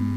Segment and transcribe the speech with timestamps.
[0.00, 0.12] Hola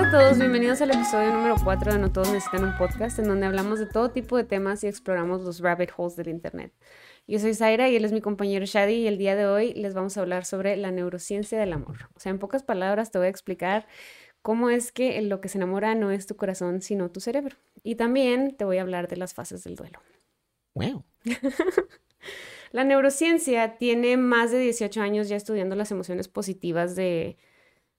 [0.00, 3.46] a todos, bienvenidos al episodio número 4 de No Todos Necesitan un Podcast, en donde
[3.46, 6.72] hablamos de todo tipo de temas y exploramos los rabbit holes del Internet.
[7.28, 9.94] Yo soy Zaira y él es mi compañero Shadi y el día de hoy les
[9.94, 12.08] vamos a hablar sobre la neurociencia del amor.
[12.16, 13.86] O sea, en pocas palabras te voy a explicar
[14.42, 17.54] cómo es que lo que se enamora no es tu corazón, sino tu cerebro.
[17.84, 20.00] Y también te voy a hablar de las fases del duelo.
[20.74, 21.04] Wow.
[22.72, 27.36] La neurociencia tiene más de 18 años ya estudiando las emociones positivas de,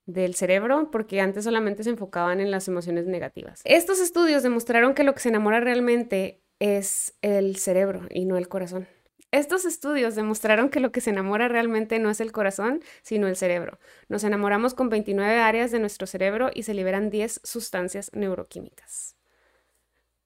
[0.05, 3.62] del cerebro, porque antes solamente se enfocaban en las emociones negativas.
[3.66, 8.48] Estos estudios demostraron que lo que se enamora realmente es el cerebro y no el
[8.48, 8.88] corazón.
[9.32, 13.35] Estos estudios demostraron que lo que se enamora realmente no es el corazón, sino el
[13.35, 13.77] cerebro.
[14.07, 19.18] Nos enamoramos con 29 áreas de nuestro cerebro y se liberan 10 sustancias neuroquímicas.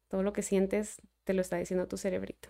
[0.08, 2.50] Todo lo que sientes te lo está diciendo tu cerebrito.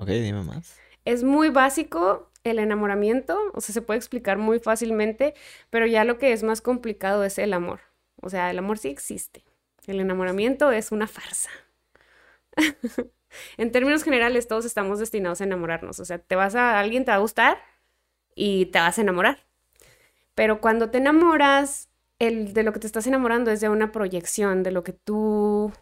[0.00, 0.78] Ok, dime más.
[1.04, 5.34] Es muy básico el enamoramiento, o sea, se puede explicar muy fácilmente,
[5.68, 7.80] pero ya lo que es más complicado es el amor.
[8.22, 9.44] O sea, el amor sí existe.
[9.86, 11.50] El enamoramiento es una farsa.
[13.58, 16.00] en términos generales, todos estamos destinados a enamorarnos.
[16.00, 17.58] O sea, te vas a alguien te va a gustar
[18.34, 19.46] y te vas a enamorar.
[20.34, 24.62] Pero cuando te enamoras, el de lo que te estás enamorando es de una proyección
[24.62, 25.72] de lo que tú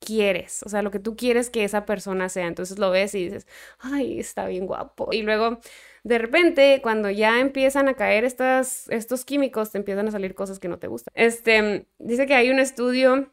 [0.00, 2.46] quieres, o sea, lo que tú quieres que esa persona sea.
[2.46, 3.46] Entonces lo ves y dices,
[3.78, 5.10] ay, está bien guapo.
[5.12, 5.60] Y luego,
[6.02, 10.58] de repente, cuando ya empiezan a caer estas, estos químicos, te empiezan a salir cosas
[10.58, 11.12] que no te gustan.
[11.14, 13.30] Este, dice que hay un estudio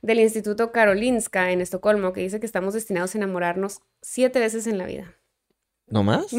[0.00, 4.78] del Instituto Karolinska en Estocolmo que dice que estamos destinados a enamorarnos siete veces en
[4.78, 5.14] la vida.
[5.86, 6.32] ¿No más?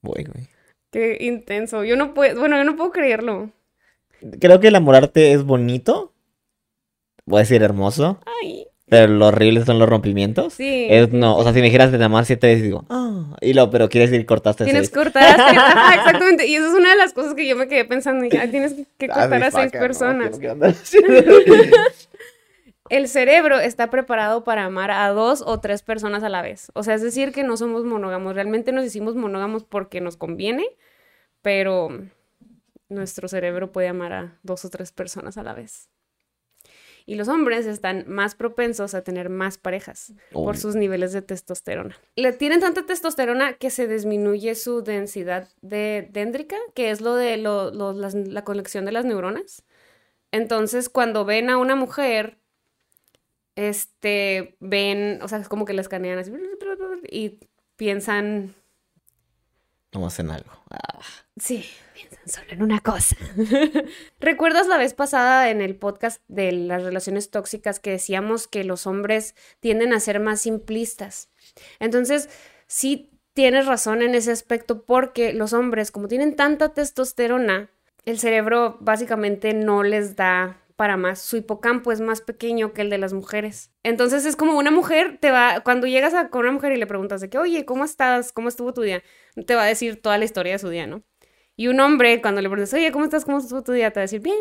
[0.00, 0.48] Voy, güey.
[0.90, 1.82] Qué intenso.
[1.82, 3.50] Yo no puedo, bueno, yo no puedo creerlo.
[4.40, 6.13] Creo que enamorarte es bonito.
[7.26, 8.20] Voy a decir hermoso.
[8.42, 8.66] Ay.
[8.86, 10.52] Pero lo horrible son los rompimientos.
[10.52, 10.86] Sí.
[10.90, 13.54] Es no, o sea, si me dijeras de nada más siete veces, digo, ah, y
[13.54, 14.90] lo, pero quieres decir cortaste Tienes seis.
[14.90, 15.58] que cortar a seis.
[15.64, 16.46] Ajá, exactamente.
[16.46, 18.22] Y eso es una de las cosas que yo me quedé pensando.
[18.24, 20.38] dije, "Ay, tienes que- que cortar a seis personas.
[22.90, 26.70] El cerebro está preparado para amar a dos o tres personas a la vez.
[26.74, 28.34] O sea, es decir, que no somos monógamos.
[28.34, 30.64] Realmente nos hicimos monógamos porque nos conviene,
[31.40, 31.88] pero
[32.90, 35.88] nuestro cerebro puede amar a dos o tres personas a la vez.
[37.06, 41.96] Y los hombres están más propensos a tener más parejas por sus niveles de testosterona.
[42.16, 47.36] Le tienen tanta testosterona que se disminuye su densidad de déndrica, que es lo de
[47.36, 49.64] lo- lo- las- la conexión de las neuronas.
[50.32, 52.38] Entonces, cuando ven a una mujer,
[53.56, 56.32] este, ven, o sea, es como que la escanean así
[57.10, 57.38] y
[57.76, 58.54] piensan,
[59.94, 60.50] No hacen algo.
[60.70, 60.98] Ah,
[61.36, 63.16] sí, piensan solo en una cosa.
[64.20, 68.86] ¿Recuerdas la vez pasada en el podcast de las relaciones tóxicas que decíamos que los
[68.88, 71.28] hombres tienden a ser más simplistas?
[71.78, 72.28] Entonces,
[72.66, 77.70] sí tienes razón en ese aspecto porque los hombres, como tienen tanta testosterona,
[78.04, 81.20] el cerebro básicamente no les da para más.
[81.20, 83.70] Su hipocampo es más pequeño que el de las mujeres.
[83.82, 86.86] Entonces es como una mujer te va, cuando llegas a, con una mujer y le
[86.86, 88.32] preguntas de que, oye, ¿cómo estás?
[88.32, 89.02] ¿Cómo estuvo tu día?
[89.46, 91.02] Te va a decir toda la historia de su día, ¿no?
[91.56, 93.24] Y un hombre, cuando le preguntas, oye, ¿cómo estás?
[93.24, 93.90] ¿Cómo estuvo tu día?
[93.92, 94.36] Te va a decir, bien.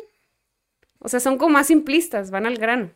[1.00, 2.92] O sea, son como más simplistas, van al grano.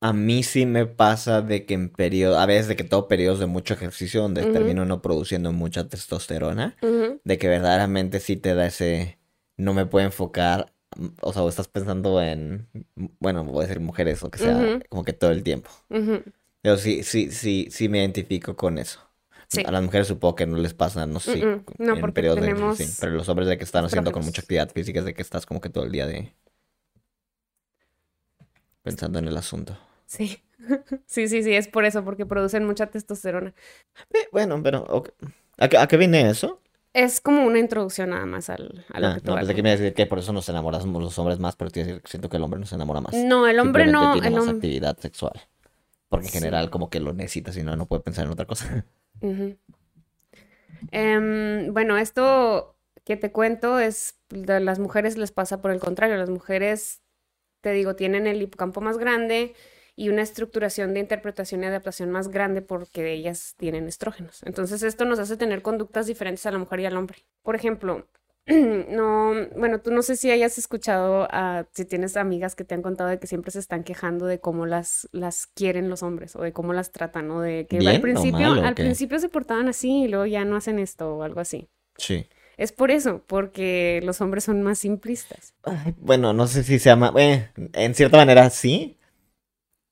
[0.00, 3.40] A mí sí me pasa de que en periodo, a veces de que todo periodos
[3.40, 6.76] de mucho ejercicio donde termino no produciendo mucha testosterona,
[7.24, 9.18] de que verdaderamente sí te da ese,
[9.56, 10.72] no me puedo enfocar,
[11.20, 12.68] o sea, o estás pensando en,
[13.20, 15.70] bueno, voy a decir mujeres o que sea, como que todo el tiempo.
[15.90, 16.22] Ujú.
[16.62, 19.00] Pero sí, sí, sí, sí me identifico con eso.
[19.48, 19.62] Sí.
[19.66, 21.64] A las mujeres supongo que no les pasa, no sé, Mm-mm.
[21.78, 24.42] No, en periodos de tenemos sí, pero los hombres de que están haciendo con mucha
[24.42, 26.34] actividad física es de que estás como que todo el día de
[28.82, 29.78] pensando en el asunto.
[30.06, 30.42] Sí.
[31.06, 33.54] Sí, sí, sí, es por eso, porque producen mucha testosterona.
[34.12, 35.04] Eh, bueno, pero.
[35.56, 36.60] ¿A, qué, a qué viene eso?
[36.98, 39.62] Es como una introducción nada más al, a lo Ah, que no, a pensé que
[39.62, 42.02] me iba a decir que por eso nos enamoramos los hombres más, pero a decir
[42.04, 43.14] siento que el hombre no se enamora más.
[43.14, 45.40] No, el hombre no, tiene el más actividad sexual.
[46.08, 46.38] Porque en Sí.
[46.38, 48.84] general como que lo necesita, si no, no puede pensar en otra cosa.
[50.92, 56.16] Em, bueno, esto que te cuento es, de las mujeres les pasa por el contrario.
[56.16, 57.02] Las mujeres,
[57.60, 59.54] te digo, tienen el hipocampo más grande
[59.98, 64.42] y una estructuración de interpretación y adaptación más grande porque ellas tienen estrógenos.
[64.44, 67.26] Entonces esto nos hace tener conductas diferentes a la mujer y al hombre.
[67.42, 68.06] Por ejemplo,
[68.46, 72.82] no, bueno, tú no sé si hayas escuchado a, si tienes amigas que te han
[72.82, 76.42] contado de que siempre se están quejando de cómo las, las quieren los hombres o
[76.42, 79.66] de cómo las tratan o de que ¿Bien al principio, mal, al principio se portaban
[79.66, 81.68] así y luego ya no hacen esto o algo así.
[81.96, 82.28] Sí.
[82.56, 85.54] Es por eso, porque los hombres son más simplistas.
[85.64, 87.12] Ay, Bueno, no sé si se llama.
[87.16, 88.94] eh, en cierta manera sí.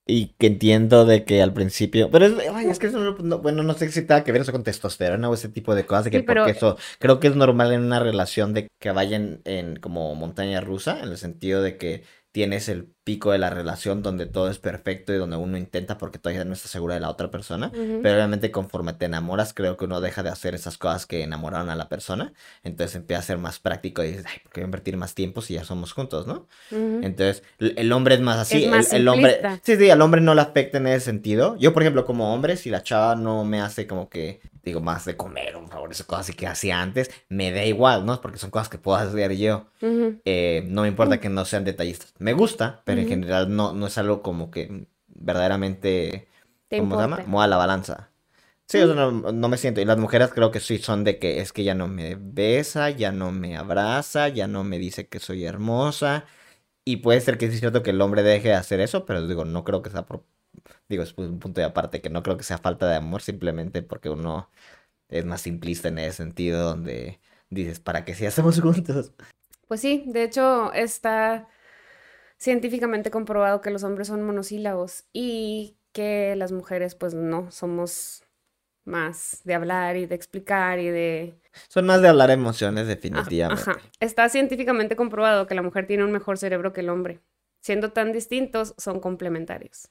[0.09, 2.11] Y que entiendo de que al principio.
[2.13, 4.53] Pero es, ay, es que eso no, bueno, no sé si tenga que ver eso
[4.53, 6.05] con testosterona o ese tipo de cosas.
[6.05, 6.77] De que Sí, pero- porque eso.
[7.01, 11.09] Creo que es normal en una relación de que vayan en como montaña rusa, en
[11.09, 12.05] el sentido de que
[12.37, 16.19] tienes el pico de la relación donde todo es perfecto y donde uno intenta porque
[16.19, 17.69] todavía no está segura de la otra persona.
[17.69, 18.01] Ujú.
[18.03, 21.71] Pero obviamente conforme te enamoras, creo que uno deja de hacer esas cosas que enamoraron
[21.71, 22.35] a la persona.
[22.63, 25.15] Entonces empieza a ser más práctico y dices, ay, ¿por qué voy a invertir más
[25.15, 26.47] tiempo si ya somos juntos, no?
[26.71, 27.01] Ujú.
[27.05, 28.65] Entonces, el hombre es más así.
[28.65, 29.41] Es más el, el hombre.
[29.63, 31.57] Sí, sí, al hombre no le afecta en ese sentido.
[31.57, 35.07] Yo, por ejemplo, como hombre, si la chava no me hace como que, digo, más
[35.07, 38.21] de comer, un favor, esas cosas así que hacía antes, me da igual, ¿no?
[38.21, 39.69] Porque son cosas que puedo hacer yo.
[39.81, 40.21] Ujú.
[40.27, 42.13] Eh, no me importa que no sean detallistas.
[42.27, 46.27] Me gusta, pero en general no, no es algo como que verdaderamente.
[46.67, 47.23] Te ¿Cómo se llama?
[47.25, 48.11] Mueva la balanza.
[48.67, 49.81] Sí, sea, no, no me siento.
[49.81, 52.91] Y las mujeres creo que sí son de que es que ya no me besa,
[52.91, 56.25] ya no me abraza, ya no me dice que soy hermosa.
[56.85, 59.25] Y puede ser que sí es cierto que el hombre deje de hacer eso, pero
[59.29, 60.25] digo, no creo que sea por...
[60.89, 63.83] Digo, es un punto de aparte, que no creo que sea falta de amor, simplemente
[63.83, 64.51] porque uno
[65.09, 67.21] es más simplista en ese sentido, donde
[67.51, 69.13] dices, ¿para qué si hacemos juntos?
[69.69, 71.49] Pues sí, de hecho está
[72.39, 78.23] científicamente comprobado que los hombres son monosílabos y que las mujeres pues no, somos
[78.85, 81.35] más de hablar y de explicar y de...
[81.69, 83.43] Son más de hablar emociones, definitivamente.
[83.71, 83.79] ajá.
[83.99, 87.21] Está científicamente comprobado que la mujer tiene un mejor cerebro que el hombre.
[87.61, 89.89] Siendo tan distintos, son complementarios.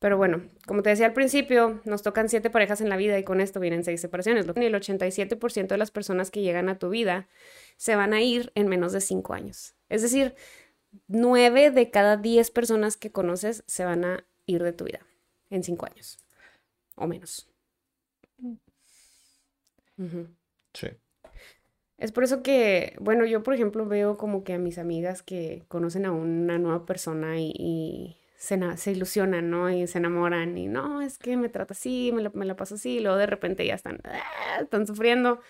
[0.00, 3.24] Pero bueno, como te decía al principio, nos tocan siete parejas en la vida y
[3.24, 4.46] con esto vienen seis separaciones.
[4.46, 7.28] Lo- Y el 87% de las personas que llegan a tu vida
[7.76, 9.74] se van a ir en menos de cinco años.
[9.88, 10.34] Es decir,
[11.08, 15.00] nueve de cada diez personas que conoces se van a ir de tu vida
[15.50, 16.18] en cinco años
[16.96, 17.48] o menos.
[20.74, 20.88] Sí.
[21.98, 25.64] Es por eso que, bueno, yo por ejemplo veo como que a mis amigas que
[25.68, 29.68] conocen a una nueva persona y, y se, se ilusionan, ¿no?
[29.70, 32.76] Y se enamoran y no, es que me trata así, me la, me la paso
[32.76, 35.40] así, y luego de repente ya están, "Ah", están sufriendo.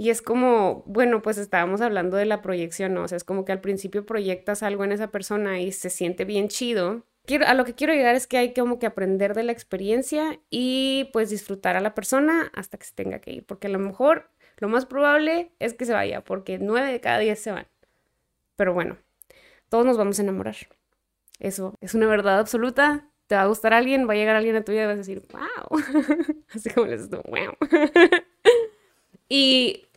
[0.00, 3.02] Y es como, bueno, pues estábamos hablando de la proyección, ¿no?
[3.02, 6.24] O sea, es como que al principio proyectas algo en esa persona y se siente
[6.24, 7.04] bien chido.
[7.46, 11.10] A lo que quiero llegar es que hay como que aprender de la experiencia y
[11.12, 14.30] pues disfrutar a la persona hasta que se tenga que ir, porque a lo mejor
[14.56, 17.66] lo más probable es que se vaya, porque nueve de cada diez se van.
[18.56, 18.96] Pero bueno,
[19.68, 20.56] todos nos vamos a enamorar.
[21.40, 23.06] Eso es una verdad absoluta.
[23.26, 24.96] Te va a gustar alguien, va a llegar alguien a tu vida y vas a
[24.96, 25.78] decir, wow.
[26.54, 27.54] Así como les tú, wow.
[29.28, 29.88] y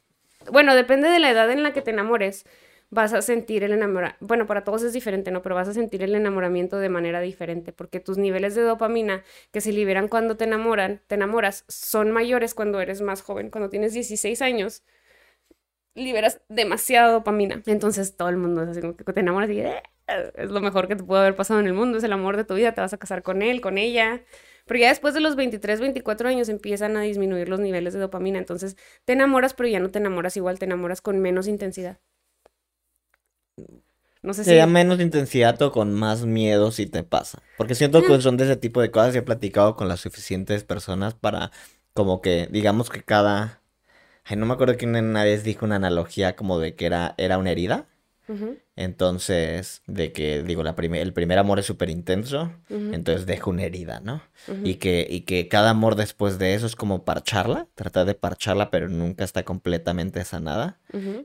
[0.51, 2.45] bueno, depende de la edad en la que te enamores,
[2.89, 4.25] vas a sentir el enamoramiento.
[4.25, 5.41] Bueno, para todos es diferente, ¿no?
[5.41, 9.61] Pero vas a sentir el enamoramiento de manera diferente, porque tus niveles de dopamina que
[9.61, 13.49] se liberan cuando te enamoran, te enamoras, son mayores cuando eres más joven.
[13.49, 14.83] Cuando tienes 16 años,
[15.95, 17.61] liberas demasiada dopamina.
[17.65, 19.81] Entonces todo el mundo es así como que te enamoras y "Eh,
[20.35, 22.43] es lo mejor que te puede haber pasado en el mundo, es el amor de
[22.45, 24.21] tu vida, te vas a casar con él, con ella.
[24.65, 28.39] Pero ya después de los 23, 24 años empiezan a disminuir los niveles de dopamina.
[28.39, 31.99] Entonces te enamoras, pero ya no te enamoras igual, te enamoras con menos intensidad.
[34.21, 34.51] No sé si...
[34.51, 37.41] Sería menos intensidad o con más miedo si te pasa.
[37.57, 40.63] Porque siento que son de ese tipo de cosas y he platicado con las suficientes
[40.63, 41.51] personas para
[41.93, 43.61] como que, digamos que cada...
[44.23, 47.37] Ay, no me acuerdo quién una vez dijo una analogía como de que era, era
[47.37, 47.87] una herida.
[48.75, 52.51] Entonces, de que, digo, la prime- el primer amor es súper intenso,
[52.91, 54.23] entonces deja una herida, ¿no?
[54.63, 58.71] Y que, y que cada amor después de eso es como parcharla, tratar de parcharla,
[58.71, 60.79] pero nunca está completamente sanada.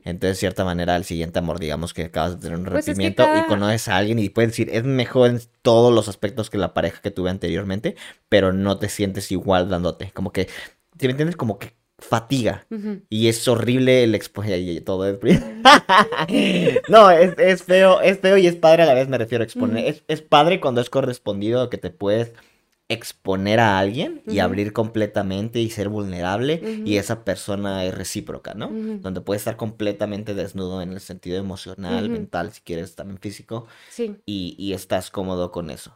[0.05, 2.85] Entonces, de cierta manera, el siguiente amor, digamos que acabas de tener un Pues es
[2.85, 6.07] que rompimiento cada- y conoces a alguien y puedes decir, es mejor en todos los
[6.07, 7.95] aspectos que la pareja que tuve anteriormente,
[8.29, 10.11] pero no te sientes igual dándote.
[10.11, 10.47] Como que,
[10.97, 11.35] ¿te me entiendes?
[11.35, 12.65] Como que fatiga.
[13.09, 15.19] Y es horrible el exponer y todo es...
[16.89, 19.45] no, es, es feo, es feo y es padre a la vez, me refiero a
[19.45, 19.85] exponer.
[19.85, 22.33] Es, es padre cuando es correspondido que te puedes
[22.91, 28.69] exponer a alguien y abrir completamente y ser vulnerable y esa persona es recíproca, ¿no?
[29.01, 34.17] Donde puedes estar completamente desnudo en el sentido emocional, mental, si quieres, también físico, Sí.
[34.25, 35.95] y, y estás cómodo con eso.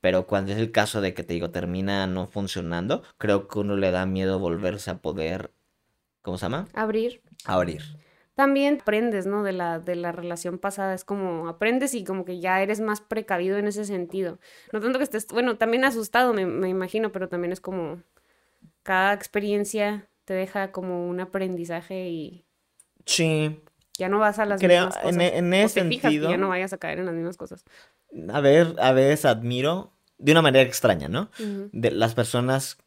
[0.00, 3.76] Pero cuando es el caso de que te digo, termina no funcionando, creo que uno
[3.76, 5.50] le da miedo volverse a poder,
[6.22, 6.68] ¿cómo se llama?
[6.72, 7.20] Abrir.
[7.44, 7.82] Abrir.
[8.38, 9.42] También aprendes, ¿no?
[9.42, 10.94] De la, de la relación pasada.
[10.94, 14.38] Es como aprendes y como que ya eres más precavido en ese sentido.
[14.72, 18.00] No tanto que estés, bueno, también asustado, me, me imagino, pero también es como
[18.84, 22.44] cada experiencia te deja como un aprendizaje y
[23.06, 23.60] Sí,
[23.98, 25.32] ya no vas a las creo, mismas en, cosas.
[25.32, 27.36] en O ese te fijas que sentido, ya no vayas a caer en las mismas
[27.36, 27.64] cosas.
[28.32, 31.28] a ver, a veces admiro, de una manera extraña, ¿no?
[31.72, 32.78] De las personas,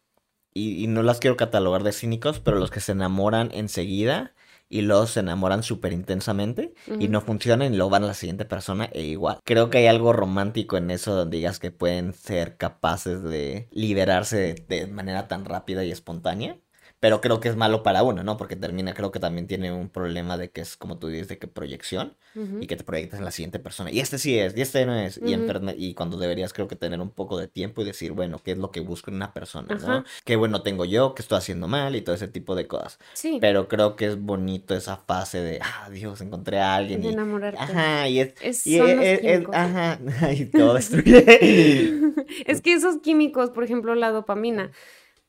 [0.54, 4.34] y, y no las quiero catalogar de cínicos, pero los que se enamoran enseguida
[4.72, 8.46] y luego se enamoran súper intensamente y no funcionan y luego van a la siguiente
[8.46, 9.40] persona e igual.
[9.44, 14.38] Creo que hay algo romántico en eso donde digas que pueden ser capaces de liberarse
[14.38, 16.58] de, de manera tan rápida y espontánea.
[17.02, 18.38] Pero creo que es malo para uno, ¿no?
[18.38, 21.40] Porque termina, creo que también tiene un problema de que es, como tú dices, de
[21.40, 22.60] que proyección Ujú.
[22.62, 23.92] y que te proyectas en la siguiente persona.
[23.92, 25.18] Y este sí es, y este no es.
[25.18, 25.44] Y, Ujú.
[25.44, 28.52] enferme- y cuando deberías, creo que tener un poco de tiempo y decir, bueno, ¿qué
[28.52, 29.94] es lo que busco en una persona, ¿no?
[29.94, 30.06] Ajá.
[30.26, 33.00] Qué bueno tengo yo, qué estoy haciendo mal y todo ese tipo de cosas.
[33.14, 37.02] Sí, Pero creo que es bonito esa fase de, ah, Dios, encontré a alguien.
[37.02, 37.60] de Y, enamorarte.
[37.60, 38.34] ajá, y es.
[38.42, 40.00] Es- y son es- los es- ajá,
[40.34, 42.14] y a destruir.
[42.46, 44.72] Es que esos químicos, por ejemplo, la dopamina,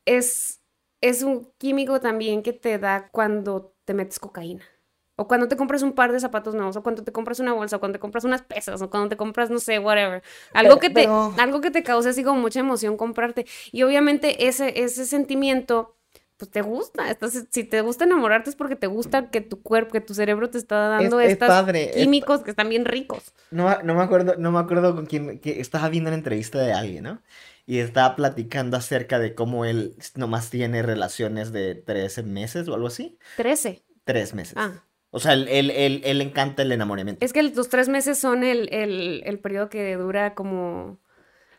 [0.05, 0.59] es,
[1.09, 4.63] es un químico también que te da cuando te metes cocaína.
[5.15, 7.75] O cuando te compras un par de zapatos nuevos, o cuando te compras una bolsa,
[7.75, 10.23] o cuando te compras unas pesas, o cuando te compras, no sé, whatever.
[10.53, 13.45] Algo Pero- que te, pero- algo que te cause así como mucha emoción comprarte.
[13.71, 15.95] Y obviamente ese, ese sentimiento,
[16.37, 17.11] pues te gusta.
[17.11, 20.49] Entonces, si te gusta enamorarte es porque te gusta que tu cuerpo, que tu cerebro
[20.49, 23.33] te está dando es estos padre, es químicos que están bien ricos.
[23.51, 26.59] No, me- no me acuerdo, no me acuerdo con quién, que estaba viendo una entrevista
[26.59, 27.21] de alguien, ¿no?
[27.65, 32.87] Y estaba platicando acerca de cómo él nomás tiene relaciones de 13 meses o algo
[32.87, 33.17] así.
[33.37, 33.83] 13.
[34.03, 34.55] Tres meses.
[34.57, 34.83] Ah.
[35.11, 37.23] O sea, él, él, él, encanta el enamoramiento.
[37.23, 40.99] Es que los tres meses son el, el, el periodo que dura como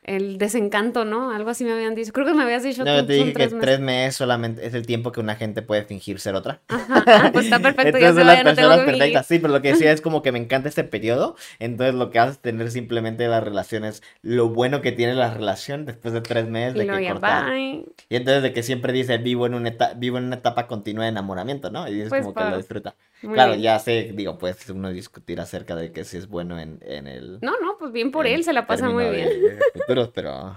[0.05, 1.31] el desencanto, ¿no?
[1.33, 2.13] Algo así me habían dicho.
[2.13, 3.61] Creo que me habías dicho No, tú, te dije que tres meses.
[3.61, 6.63] tres meses solamente es el tiempo que una gente puede fingir ser otra.
[6.69, 9.53] Ajá, ah, pues está perfecto, ya Entonces se las vaya, personas que perfectas, sí, pero
[9.53, 12.43] lo que decía es como que me encanta este periodo, entonces lo que haces es
[12.43, 16.79] tener simplemente las relaciones, lo bueno que tiene la relación después de tres meses Y
[16.79, 17.85] de que ya, bye.
[18.09, 21.05] Y entonces de que siempre dice vivo en una etapa, vivo en una etapa continua
[21.05, 21.89] de enamoramiento, ¿no?
[21.89, 22.97] Y es Pues, como que lo disfruta.
[23.25, 23.63] Muy Claro, bien.
[23.63, 27.39] ya sé, digo, pues uno discutir acerca de que si es bueno en, en el
[27.43, 29.29] No, no, pues bien por él, se la pasa muy bien.
[29.31, 30.57] de- de futuros, pero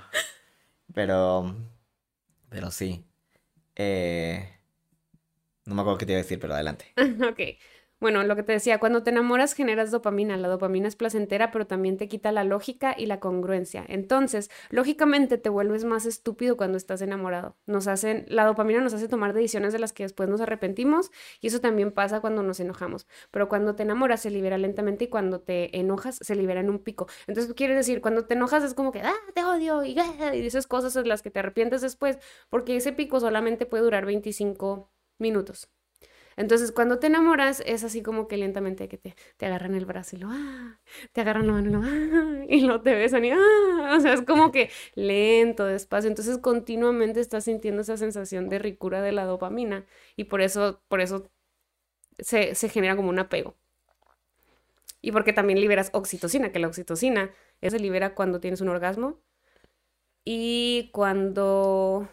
[0.93, 1.55] pero
[2.49, 3.05] pero sí.
[3.75, 4.49] Eh,
[5.65, 6.85] no me acuerdo qué te iba a decir, pero adelante.
[7.29, 7.39] Ok.
[7.99, 10.37] Bueno, lo que te decía, cuando te enamoras generas dopamina.
[10.37, 13.83] La dopamina es placentera, pero también te quita la lógica y la congruencia.
[13.87, 17.57] Entonces, lógicamente te vuelves más estúpido cuando estás enamorado.
[17.65, 21.09] Nos hacen, la dopamina nos hace tomar decisiones de las que después nos arrepentimos
[21.41, 23.07] y eso también pasa cuando nos enojamos.
[23.31, 26.77] Pero cuando te enamoras se libera lentamente y cuando te enojas se libera en un
[26.83, 27.07] pico.
[27.25, 30.41] Entonces, quiere decir, cuando te enojas es como que, ah, te odio y, ah", y
[30.41, 34.91] dices cosas de las que te arrepientes después, porque ese pico solamente puede durar 25
[35.17, 35.67] minutos.
[36.37, 40.15] Entonces, cuando te enamoras, es así como que lentamente que te, te agarran el brazo
[40.15, 40.79] y lo, ah,
[41.13, 44.51] te agarran y lo, ah, y lo te besan y, ah, o sea, es como
[44.51, 46.09] que lento, despacio.
[46.09, 51.01] Entonces, continuamente estás sintiendo esa sensación de ricura de la dopamina y por eso, por
[51.01, 51.29] eso
[52.19, 53.55] se, se genera como un apego.
[55.01, 59.19] Y porque también liberas oxitocina, que la oxitocina se libera cuando tienes un orgasmo
[60.25, 62.07] y cuando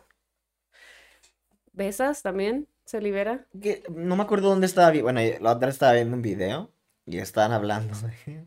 [1.72, 3.46] besas también se libera.
[3.60, 6.72] Que no me acuerdo dónde estaba Bueno, la otra estaba viendo un video
[7.06, 8.46] y estaban hablando de...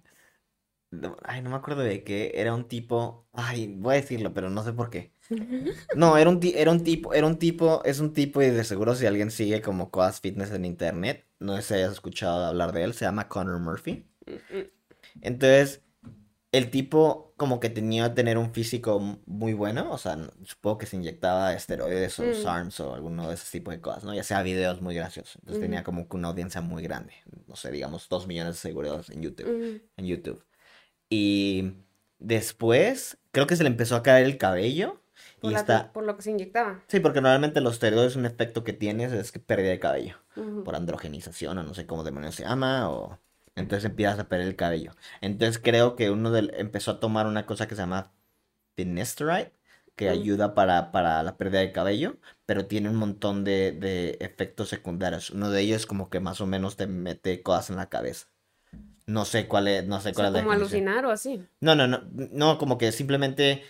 [1.23, 2.31] Ay, no me acuerdo de qué.
[2.35, 3.27] Era un tipo...
[3.33, 5.13] Ay, voy a decirlo, pero no sé por qué.
[5.95, 8.95] No, era un, era un tipo, era un tipo, es un tipo y de seguro
[8.95, 12.83] si alguien sigue como cosas fitness en internet, no sé si hayas escuchado hablar de
[12.83, 14.05] él, se llama Connor Murphy.
[15.21, 15.81] Entonces,
[16.51, 20.85] el tipo como que tenía que tener un físico muy bueno, o sea, supongo que
[20.85, 22.33] se inyectaba esteroides o Mm.
[22.33, 24.13] SARMs o alguno de ese tipo de cosas, ¿no?
[24.13, 25.35] Ya sea videos muy graciosos.
[25.37, 27.13] Entonces tenía como que una audiencia muy grande,
[27.47, 30.43] no sé, digamos, dos millones de seguidores en YouTube, Mm, en YouTube.
[31.09, 31.73] Y
[32.19, 35.01] después, creo que se le empezó a caer el cabello
[35.39, 35.93] Por, y la- está...
[35.93, 36.83] por lo que se inyectaba.
[36.87, 40.15] Sí, porque normalmente los esteroides un efecto que tienes es que pérdida de cabello
[40.63, 43.19] por androgenización o no sé cómo demonios se llama o
[43.57, 44.93] entonces empiezas a perder el cabello.
[45.21, 48.13] Entonces creo que uno del empezó a tomar una cosa que se llama
[48.75, 49.53] finasteride
[49.95, 54.69] que ayuda para, para la pérdida de cabello, pero tiene un montón de, de efectos
[54.69, 55.31] secundarios.
[55.31, 58.27] Uno de ellos es como que más o menos te mete cosas en la cabeza.
[59.07, 60.83] No sé cuál es, no sé O cuál sea, es la como definición.
[60.83, 61.47] alucinar o así.
[61.61, 63.63] No, no, no, no, como que simplemente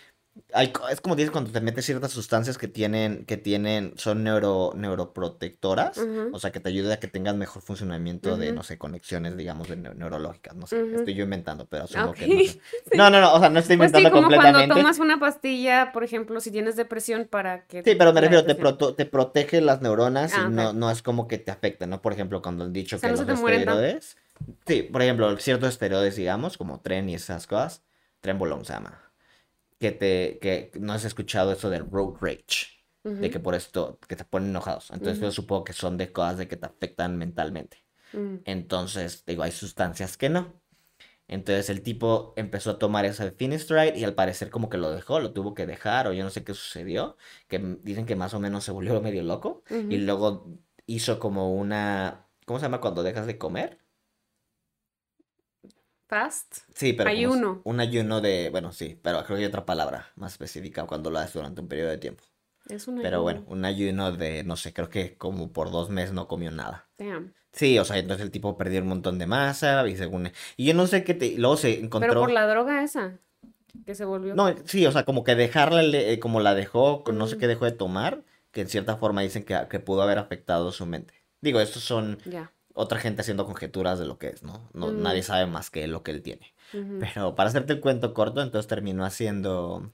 [0.52, 4.72] hay, es como dices cuando te metes ciertas sustancias que tienen, que tienen, son neuro,
[4.76, 5.98] neuroprotectoras,
[6.30, 9.68] o sea, que te ayuda a que tengas mejor funcionamiento de, no sé, conexiones, digamos,
[9.68, 12.58] de neu- neurológicas, no sé, estoy yo inventando, pero asumo Ok, que no sé.
[12.94, 15.92] No, no, no, o sea, no estoy Pues sí, inventando como cuando tomas una pastilla,
[15.92, 17.82] por ejemplo, si tienes depresión para que...
[17.82, 20.54] Sí, pero me refiero, te, proto- te protege las neuronas Ah, y ok.
[20.54, 22.02] no, no es como que te afecta, ¿no?
[22.02, 24.16] Por ejemplo, cuando han dicho O sea, que no los esteroides,
[24.66, 27.82] sí, por ejemplo, ciertos esteroides, digamos, como tren y esas cosas,
[28.20, 29.07] trenbolone se llama,
[29.78, 34.16] que te, que no has escuchado eso del road rage, de que por esto, que
[34.16, 37.84] te ponen enojados, entonces yo supongo que son de cosas de que te afectan mentalmente,
[38.12, 40.60] mm, entonces, digo, hay sustancias que no.
[41.28, 45.20] Entonces el tipo empezó a tomar ese Finistride y al parecer como que lo dejó,
[45.20, 47.16] lo tuvo que dejar o yo no sé qué sucedió,
[47.48, 52.28] que dicen que más o menos se volvió medio loco y luego hizo como una
[52.46, 53.78] ¿Cómo se llama cuando dejas de comer?
[56.08, 56.58] Fast.
[56.74, 57.60] Sí, pero Ayuno.
[57.64, 61.18] un ayuno de, bueno, sí, pero creo que hay otra palabra más específica cuando lo
[61.18, 62.24] haces durante un periodo de tiempo.
[62.68, 63.52] Es un Pero bueno, ayuno.
[63.54, 66.88] un ayuno de, no sé, creo que como por dos meses no comió nada.
[66.98, 67.34] Damn.
[67.52, 70.30] Sí, o sea, entonces el tipo perdió un montón de masa y según...
[70.56, 71.36] Y yo no sé qué te...
[71.38, 72.20] Luego se Pero encontró...
[72.20, 73.18] por la droga esa,
[73.86, 74.34] que se volvió.
[74.34, 77.64] No, sí, o sea, como que dejarla, eh, como la dejó, no sé qué dejó
[77.64, 81.14] de tomar, que en cierta forma dicen que, que pudo haber afectado su mente.
[81.40, 82.52] Digo, estos son Ya.
[82.78, 84.68] Otra gente haciendo conjeturas de lo que es, ¿no?
[84.72, 85.02] No, Mm.
[85.02, 86.54] nadie sabe más que lo que él tiene.
[86.72, 86.98] Ujú.
[87.00, 89.92] Pero para hacerte el cuento corto, entonces terminó haciendo.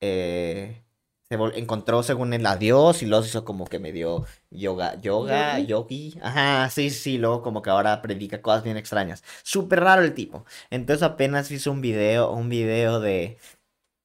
[0.00, 0.82] eh,
[1.28, 6.18] se encontró según él a Dios y luego hizo como que medio yoga, yoga, Yogi.
[6.22, 9.24] Ajá, sí, sí, luego como que ahora predica cosas bien extrañas.
[9.42, 10.44] Súper raro el tipo.
[10.70, 13.38] Entonces apenas hizo un video, un video de.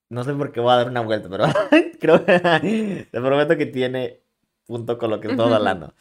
[0.09, 1.45] No sé por qué voy a dar una vuelta, pero
[1.99, 4.21] creo te prometo que tiene
[4.65, 5.41] punto con lo que Ujú.
[5.41, 5.93] hablando.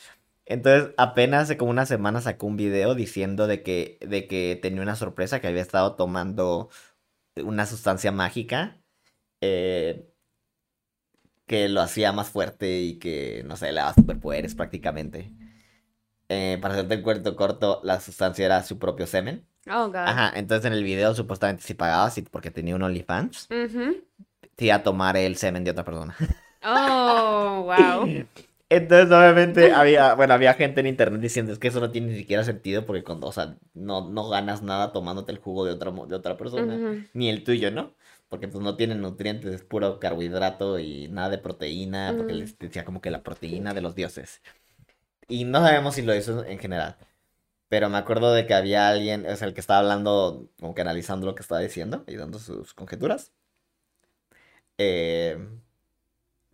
[0.51, 4.81] Entonces, apenas hace como una semana sacó un video diciendo de que, de que tenía
[4.81, 6.71] una sorpresa, que había estado tomando
[7.37, 8.81] una sustancia mágica
[9.43, 10.11] eh,
[11.47, 15.33] que lo hacía más fuerte y que, no sé, le daba superpoderes prácticamente.
[16.31, 19.47] Eh, para hacerte el cuento corto, la sustancia era su propio semen.
[19.71, 19.97] Oh, God.
[19.97, 24.03] Ajá, entonces en el video supuestamente si pagabas porque tenía un OnlyFans, Ujú.
[24.57, 26.17] te iba a tomar el semen de otra persona.
[26.63, 28.27] Oh, wow.
[28.71, 32.19] Entonces, obviamente, había, bueno, había gente en internet diciendo es que eso no tiene ni
[32.19, 35.91] siquiera sentido porque cuando, o sea, no, no ganas nada tomándote el jugo de otra,
[35.91, 37.05] de otra persona, Ujú.
[37.15, 37.95] ni el tuyo, ¿no?
[38.29, 42.39] Porque pues no tiene nutrientes, es puro carbohidrato y nada de proteína, porque Mm.
[42.41, 44.43] les decía como que la proteína de los dioses.
[45.29, 46.97] Y no sabemos si lo hizo en general.
[47.69, 50.83] Pero me acuerdo de que había alguien, o sea, el que estaba hablando, como que
[50.83, 53.33] analizando lo que estaba diciendo y dando sus conjeturas.
[54.79, 55.37] Eh,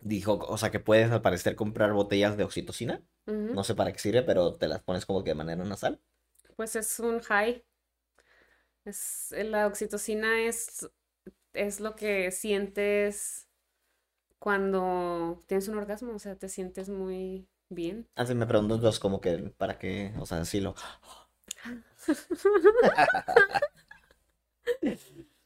[0.05, 3.01] dijo, o sea, que puedes al parecer comprar botellas de oxitocina.
[3.25, 5.99] No sé para qué sirve, pero te las pones como que de manera nasal.
[6.55, 7.65] Pues es un high.
[8.85, 10.87] Es, la oxitocina es,
[11.53, 13.47] es lo que sientes
[14.37, 18.07] cuando tienes un orgasmo, o sea, te sientes muy bien.
[18.13, 20.75] Así me pregunto entonces como que para qué, o sea, sí lo...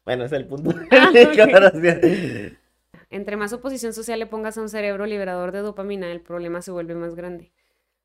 [0.09, 0.73] Bueno, es el punto.
[0.89, 1.11] Ah.
[3.09, 6.71] Entre más oposición social le pongas a un cerebro liberador de dopamina, el problema se
[6.71, 7.51] vuelve más grande.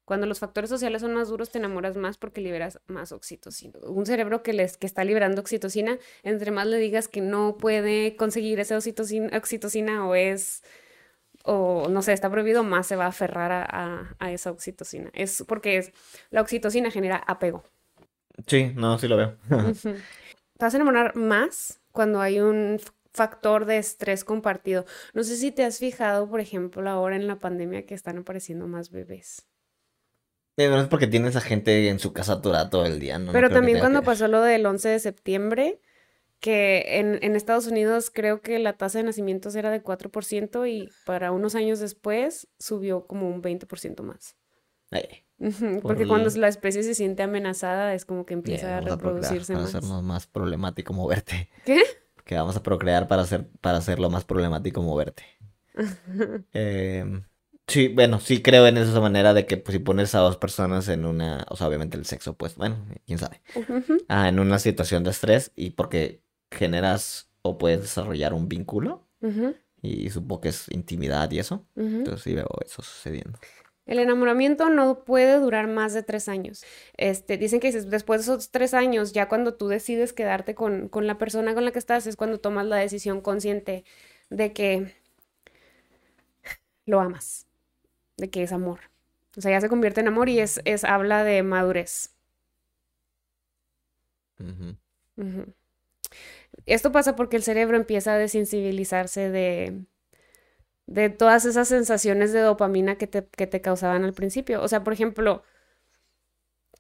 [0.04, 3.78] Cuando los factores sociales son más duros, te enamoras más porque liberas más oxitocina.
[3.86, 8.14] Un cerebro que, les, que está liberando oxitocina, entre más le digas que no puede
[8.16, 10.62] conseguir esa oxitocina, oxitocina o es,
[11.44, 15.10] o no sé, está prohibido, más se va a aferrar a, a- a esa oxitocina.
[15.14, 15.92] Es porque es,
[16.30, 17.64] la oxitocina genera apego.
[18.46, 19.36] Sí, no, sí lo veo.
[20.58, 22.78] Te vas a enamorar más cuando hay un
[23.14, 24.84] factor de estrés compartido.
[25.14, 28.66] No sé si te has fijado, por ejemplo, ahora en la pandemia que están apareciendo
[28.66, 29.46] más bebés.
[30.56, 33.32] Pero es porque tienes a gente en su casa atorada todo el día, ¿no?
[33.32, 35.80] Pero también cuando que pasó lo del 11 de septiembre,
[36.40, 40.90] que en, en Estados Unidos creo que la tasa de nacimientos era de 4% y
[41.06, 44.36] para unos años después subió como un 20% más.
[45.80, 48.80] Por Porque cuando el- la especie se siente amenazada es como que yeah, empieza a
[48.80, 49.74] vamos a reproducirse para más.
[49.74, 51.50] hacernos más problemático moverte.
[51.64, 51.82] ¿Qué?
[52.24, 55.24] Que vamos a procrear para hacer, para hacerlo más problemático moverte.
[56.52, 57.24] Em,
[57.66, 60.88] sí, bueno, sí creo en esa manera de que pues, si pones a dos personas
[60.88, 63.42] en una, o sea, obviamente el sexo, pues bueno, quién sabe.
[64.08, 69.08] Ah, en una situación de estrés y porque generas o puedes desarrollar un vínculo
[69.82, 71.66] y supongo que es intimidad y eso.
[71.76, 73.38] Entonces sí veo eso sucediendo.
[73.86, 76.64] El enamoramiento no puede durar más de tres años.
[76.96, 80.88] Este, dicen que des- después de esos tres años, ya cuando tú decides quedarte con,
[80.88, 83.84] con la persona con la que estás, es cuando tomas la decisión consciente
[84.30, 84.94] de que
[86.86, 87.46] lo amas,
[88.18, 88.80] de que es amor.
[89.36, 92.10] O sea, ya se convierte en amor y es, es habla de madurez.
[96.66, 99.84] Esto pasa porque el cerebro empieza a desensibilizarse de,
[100.86, 104.62] de todas esas sensaciones de dopamina que te, que te causaban al principio.
[104.62, 105.42] O sea, por ejemplo,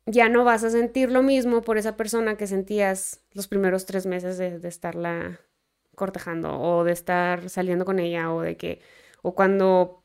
[0.06, 4.06] ya no vas a sentir lo mismo por esa persona que sentías los primeros tres
[4.06, 5.40] meses de, de estarla
[5.94, 8.82] cortejando o de estar saliendo con ella o de que,
[9.22, 10.02] o cuando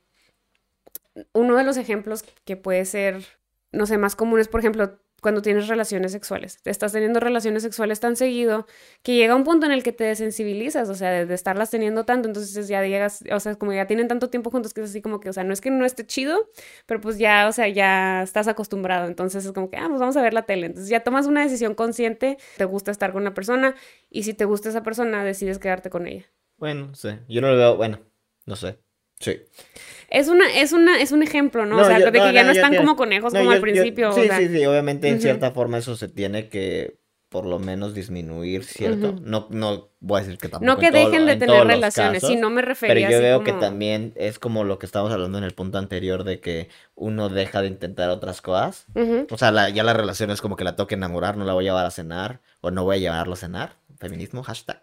[1.34, 3.26] uno de los ejemplos que puede ser,
[3.72, 6.62] no sé, más común es, por ejemplo, cuando tienes relaciones sexuales.
[6.62, 8.66] Te estás teniendo relaciones sexuales tan seguido
[9.04, 12.28] que llega un punto en el que te desensibilizas, o sea, de, estarlas teniendo tanto,
[12.28, 15.20] entonces ya llegas, o sea, como ya tienen tanto tiempo juntos que es así como
[15.20, 16.50] que, o sea, no es que no esté chido,
[16.86, 20.18] pero pues ya, o sea, ya estás acostumbrado, entonces es como que, ah, pues vamos
[20.18, 23.34] a ver la tele, entonces ya tomas una decisión consciente, te gusta estar con la
[23.34, 23.76] persona
[24.10, 26.26] y si te gusta esa persona, decides quedarte con ella.
[26.58, 27.20] Bueno, no sé.
[27.30, 28.00] Yo no lo veo, bueno,
[28.46, 28.80] no sé.
[29.20, 29.38] Sí.
[30.10, 31.78] Es una, es una, es un ejemplo, ¿no?
[31.78, 33.52] o sea, yo- de que no, ya no, no yo están como conejos como yo-
[33.52, 34.12] al yo- principio.
[34.14, 34.38] sí, o sea.
[34.38, 36.98] sí, sí, obviamente en cierta forma eso se tiene que
[37.30, 39.14] por lo menos disminuir, ¿cierto?
[39.22, 42.22] No, no voy a decir que tampoco No que todo- dejen de en tener relaciones,
[42.24, 44.88] casos, si no me Pero refería yo así veo que también es como lo que
[44.88, 48.88] estábamos hablando en el punto anterior de que uno deja de intentar otras cosas.
[49.30, 51.66] O sea, la- ya la relación es como que la toque enamorar, no la voy
[51.66, 53.74] a llevar a cenar o no voy a llevarlo a cenar.
[54.00, 54.82] Feminismo, hashtag.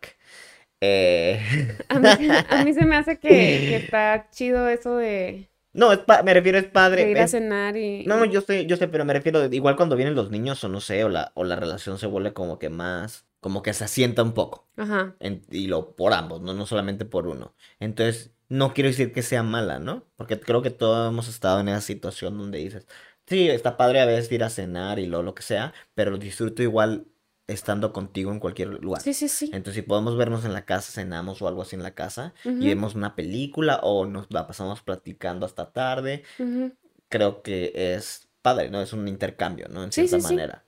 [0.81, 1.41] Eh,
[1.89, 2.09] A mí,
[2.51, 6.35] a mí se me hace que, que está chido eso de, No, es pa- me
[6.35, 7.05] refiero es padre.
[7.05, 8.05] de ir a cenar y...
[8.07, 10.81] No, yo sé, yo sé, pero me refiero, igual cuando vienen los niños o no
[10.81, 14.23] sé, o la, o la relación se vuelve como que más, como que se asienta
[14.23, 14.69] un poco.
[14.77, 15.15] Ajá.
[15.21, 16.53] en- y lo por ambos, ¿no?
[16.55, 17.55] No solamente por uno.
[17.81, 20.05] Entonces, no quiero decir que sea mala, ¿no?
[20.17, 22.87] Porque creo que todos hemos estado en esa situación donde dices,
[23.27, 26.63] sí, está padre a veces ir a cenar y lo, lo que sea, pero disfruto
[26.63, 27.07] igual
[27.49, 29.01] estando contigo en cualquier lugar.
[29.03, 29.47] Sí, sí, sí.
[29.53, 32.67] Entonces, si podemos vernos en la casa, cenamos o algo así en la casa, y
[32.67, 36.25] vemos una película o nos la pasamos platicando hasta tarde,
[37.09, 38.81] creo que es padre, ¿no?
[38.81, 39.85] Es un intercambio, ¿no?
[39.85, 40.35] En Sí, cierta sí, sí.
[40.35, 40.63] manera.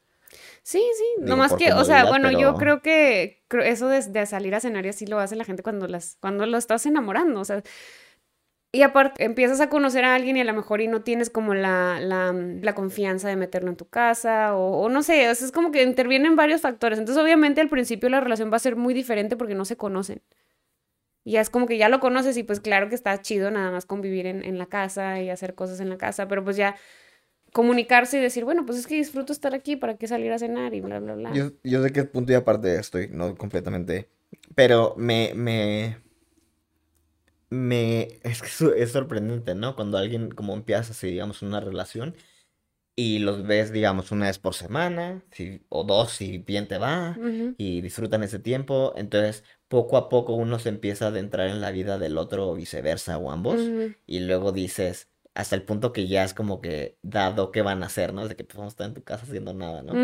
[0.63, 4.27] Sí, sí, Digo, nomás por que, o sea, bueno, yo creo que eso de, de
[4.27, 7.41] salir a cenar y así lo hace la gente cuando las, cuando lo estás enamorando,
[7.41, 7.63] o sea,
[8.71, 11.55] y aparte empiezas a conocer a alguien y a lo mejor y no tienes como
[11.55, 15.47] la, la, la confianza de meterlo en tu casa o, o no sé, o sea,
[15.47, 18.77] es como que intervienen varios factores, entonces obviamente al principio la relación va a ser
[18.77, 20.23] muy diferente porque no se conocen.
[21.25, 23.85] Y es como que ya lo conoces y pues claro que está chido nada más
[23.85, 26.77] convivir en, en la casa y hacer cosas en la casa, pero pues ya
[27.53, 30.75] comunicarse y decir, bueno, pues es que disfruto estar aquí, ¿para qué salir a cenar?
[30.75, 31.33] Y bla, bla, bla.
[31.33, 34.09] Yo, yo sé que punto y aparte estoy, no completamente.
[34.55, 35.97] Pero me, me,
[37.51, 39.75] me, es que es sorprendente, ¿no?
[39.77, 42.15] Cuando alguien como empieza así, digamos, una relación
[42.97, 47.17] y los ves, digamos, una vez por semana, si, o dos, si bien te va,
[47.57, 51.71] y disfrutan ese tiempo, entonces poco a poco uno se empieza a adentrar en la
[51.71, 53.61] vida del otro o viceversa, o ambos,
[54.05, 57.87] y luego dices, hasta el punto que ya es como que dado qué van a
[57.87, 58.27] hacer, ¿no?
[58.27, 59.95] De que pues vamos a estar en tu casa haciendo nada, ¿no?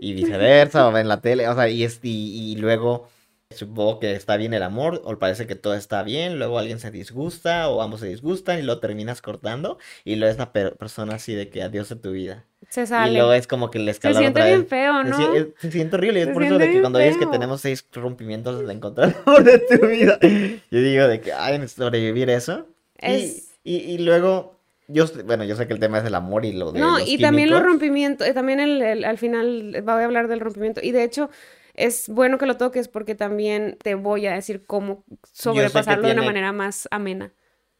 [0.00, 3.08] Y viceversa, o en la tele, o sea, y, es, y, y luego
[3.56, 6.90] supongo que está bien el amor, o parece que todo está bien, luego alguien se
[6.90, 11.14] disgusta, o ambos se disgustan, y lo terminas cortando, y luego es una per- persona
[11.14, 12.44] así de que adiós de tu vida.
[12.68, 13.12] Se Y sale.
[13.16, 14.68] luego es como que le Se escala siente otra bien vez.
[14.68, 15.16] feo, Se, ¿no?
[15.18, 17.26] sie- es- se siente horrible, y es Se por eso de que cuando dices que
[17.26, 20.18] tenemos seis rompimientos de encontrar el amor de tu vida,
[20.70, 22.66] yo digo de que, ay, sobrevivir eso.
[23.00, 24.56] Y- Es- Y, y, luego,
[24.88, 27.08] yo, bueno, yo sé que el tema es el amor y lo de No, los
[27.08, 27.72] y también los químicos.
[27.72, 30.80] rompimientos, eh, también el, el- al final eh, voy a hablar del rompimiento.
[30.82, 31.28] Y de hecho,
[31.76, 36.22] es bueno que lo toques porque también te voy a decir cómo sobrepasarlo de una
[36.22, 37.32] manera más amena.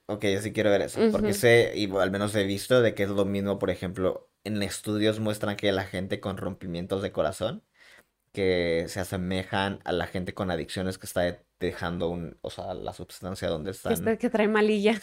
[0.09, 3.03] Ok, yo sí quiero ver eso, porque sé, y al menos he visto de que
[3.03, 7.65] es lo mismo, por ejemplo, en estudios muestran que la gente con rompimientos de corazón,
[8.33, 12.93] que se asemejan a la gente con adicciones que está dejando un, o sea, la
[12.93, 15.01] sustancia donde Que, este- que trae malilla.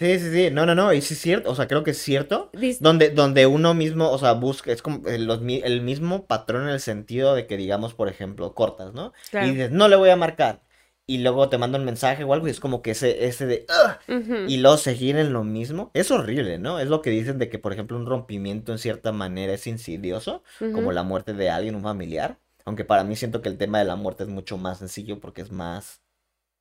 [0.00, 1.98] Sí, sí, sí, no, no, no, y sí es cierto, o sea, creo que es
[1.98, 5.82] cierto, Dis- donde, donde uno mismo, o sea, busca, es como el, los mi- el
[5.82, 9.12] mismo patrón en el sentido de que, digamos, por ejemplo, cortas, ¿no?
[9.30, 9.46] Claro.
[9.46, 10.62] Y dices, no le voy a marcar,
[11.06, 13.66] y luego te manda un mensaje o algo, y es como que ese, ese de,
[14.08, 14.48] Ujú.
[14.48, 16.78] y luego seguir en lo mismo, es horrible, ¿no?
[16.80, 20.42] Es lo que dicen de que, por ejemplo, un rompimiento en cierta manera es insidioso,
[20.58, 22.38] como la muerte de alguien, un familiar.
[22.64, 25.42] Aunque para mí siento que el tema de la muerte es mucho más sencillo porque
[25.42, 26.00] es más,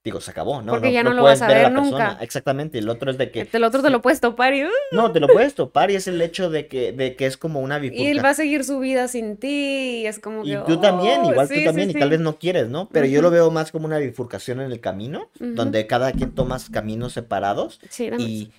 [0.04, 0.72] digo, se acabó, ¿no?
[0.74, 2.18] Porque ya no lo puedes vas a ver ver la persona.
[2.22, 5.12] Exactamente, el otro es de que, El otro te lo puedes topar y, uh, no,
[5.12, 7.84] te lo puedes topar y es el hecho de que, de que es como una
[7.84, 10.02] y él va a seguir su vida sin ti.
[10.02, 10.58] Y es como Y que.
[10.66, 12.88] tú también, oh, igual sí, tú sí, también, y tal vez no quieres, ¿no?
[12.90, 16.58] Pero yo lo veo más como una bifurcación en el camino, donde cada quien toma
[16.72, 18.50] caminos separados Sí, dame-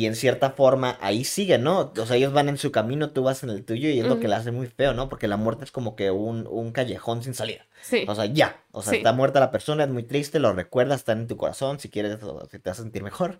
[0.00, 1.92] y, en cierta forma ahí sigue, ¿no?
[1.98, 4.20] O sea, ellos van en su camino, tú vas en el tuyo y es lo
[4.20, 5.08] que le hace muy feo, ¿no?
[5.08, 7.66] Porque la muerte es como que un, un callejón sin salida.
[7.82, 8.04] sí.
[8.08, 8.62] O sea, ya.
[8.72, 8.96] O sea, Sí.
[8.98, 12.18] está muerta la persona, es muy triste, lo recuerdas, está en tu corazón, si quieres,
[12.50, 13.38] si te hace sentir mejor.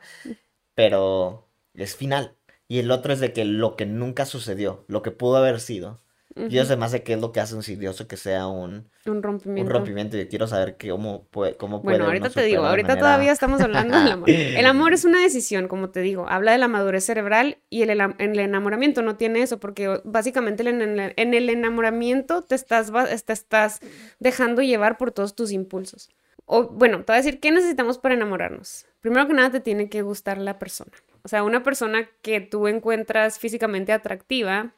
[0.74, 2.36] Pero es final.
[2.68, 6.00] Y el otro es de que lo que nunca sucedió, lo que pudo haber sido.
[6.36, 6.68] Yo Ujú.
[6.68, 9.22] sé más de qué es lo que hace un insidioso que sea un, Un un
[9.22, 9.72] rompimiento.
[9.72, 10.18] rompimiento.
[10.18, 13.32] Y quiero saber que cómo puede, cómo puede Bueno, ahorita te digo, ahorita manera- todavía
[13.32, 14.28] estamos hablando del amor.
[14.60, 17.90] El amor es una decisión, como te digo, habla de la madurez cerebral y el,
[18.18, 22.92] el enamoramiento no tiene eso, porque básicamente el en, en el enamoramiento te estás,
[23.24, 23.80] te estás
[24.20, 26.10] dejando llevar por todos tus impulsos.
[26.44, 28.86] O, bueno, te voy a decir, ¿qué necesitamos para enamorarnos?
[29.00, 30.92] Primero que nada, te tiene que gustar la persona.
[31.22, 34.74] O sea, una persona que tú encuentras físicamente atractiva,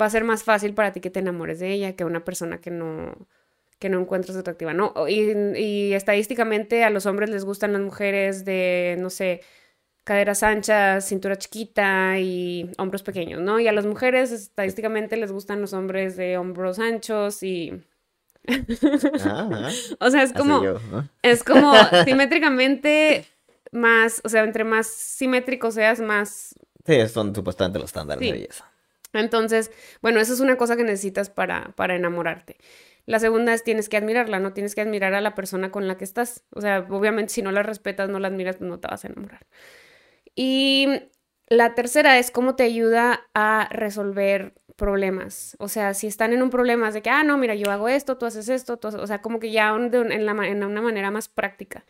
[0.00, 2.58] va a ser más fácil para ti que te enamores de ella que una persona
[2.60, 3.14] que no,
[3.78, 4.92] que no encuentras atractiva, ¿no?
[5.08, 9.40] Y, y estadísticamente a los hombres les gustan las mujeres de, no sé,
[10.04, 13.58] caderas anchas, cintura chiquita y hombros pequeños, ¿no?
[13.60, 17.72] Y a las mujeres estadísticamente les gustan los hombres de hombros anchos y...
[19.24, 20.62] Ah, O sea, es como...
[20.62, 21.08] yo, ¿no?
[21.22, 21.72] Es como
[22.04, 23.24] simétricamente
[23.72, 26.54] más, o sea, entre más simétrico seas, más...
[26.86, 28.26] Sí, son supuestamente los estándares Sí.
[28.26, 28.70] de belleza.
[29.20, 29.70] Entonces,
[30.02, 32.56] bueno, eso es una cosa que necesitas para, para enamorarte.
[33.06, 35.96] La segunda es tienes que admirarla, no tienes que admirar a la persona con la
[35.98, 36.44] que estás.
[36.50, 39.46] O sea, obviamente si no la respetas, no la admiras, no te vas a enamorar.
[40.34, 40.88] Y
[41.48, 45.56] la tercera es cómo te ayuda a resolver problemas.
[45.60, 47.88] O sea, si están en un problema es de que, ah, no, mira, yo hago
[47.88, 50.64] esto, tú haces esto, tú haces-", o sea, como que ya un- en, la en
[50.64, 51.84] una manera más práctica.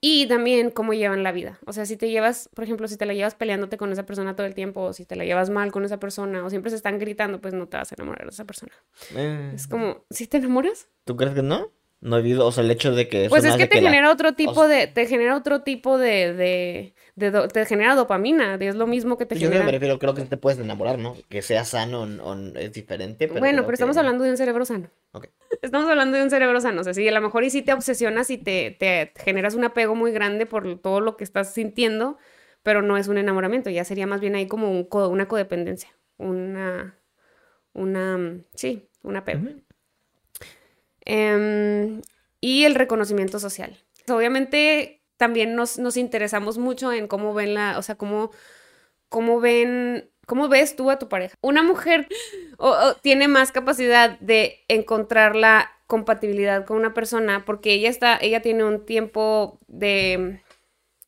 [0.00, 1.58] Y también cómo llevan la vida.
[1.66, 4.36] O sea, si te llevas, por ejemplo, si te la llevas peleándote con esa persona
[4.36, 6.76] todo el tiempo, o si te la llevas mal con esa persona, o siempre se
[6.76, 8.72] están gritando, pues no te vas a enamorar de esa persona.
[9.16, 10.88] Eh, Es como, ¿sí te enamoras?
[11.04, 11.72] ¿Tú crees que no?
[12.02, 14.34] No he vivido, o sea, el hecho de que Pues es que te genera otro
[14.34, 18.74] tipo sea- de, te genera otro tipo de, de, de do- te genera dopamina, es
[18.74, 19.72] lo mismo que te Yo creo que me genera.
[19.78, 21.16] refiero, creo que te puedes enamorar, ¿no?
[21.30, 24.66] Que sea sano o, o es diferente, pero Bueno, pero estamos hablando de un cerebro
[24.66, 24.90] sano.
[25.16, 25.28] Ok.
[25.62, 26.80] Estamos hablando de un cerebro sano.
[26.80, 29.64] O sea, si a lo mejor y si te obsesionas y te, te generas un
[29.64, 32.18] apego muy grande por todo lo que estás sintiendo,
[32.62, 35.88] pero no es un enamoramiento, ya sería más bien ahí como un co- una codependencia,
[36.18, 36.98] una,
[37.74, 39.42] una, mm, sí, un apego.
[41.04, 42.02] Em,
[42.40, 43.76] y el reconocimiento social.
[44.08, 48.30] Obviamente también nos, nos interesamos mucho en cómo ven la, o sea, cómo,
[49.08, 51.36] cómo ven, cómo ves tú a tu pareja.
[51.40, 52.08] Una mujer
[53.02, 58.64] tiene más capacidad de encontrar la compatibilidad con una persona porque ella está, ella tiene
[58.64, 60.42] un tiempo de,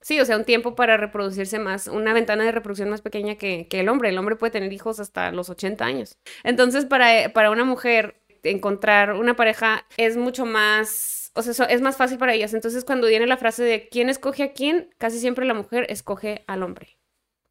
[0.01, 3.67] sí, o sea, un tiempo para reproducirse más, una ventana de reproducción más pequeña que,
[3.69, 4.09] que el hombre.
[4.09, 6.17] El hombre puede tener hijos hasta los 80 años.
[6.45, 11.97] Entonces, para, para una mujer encontrar una pareja es mucho más, o sea, es más
[11.97, 12.55] fácil para ellas.
[12.55, 16.45] Entonces, cuando viene la frase de quién escoge a quién, casi siempre la mujer escoge
[16.47, 16.98] al hombre.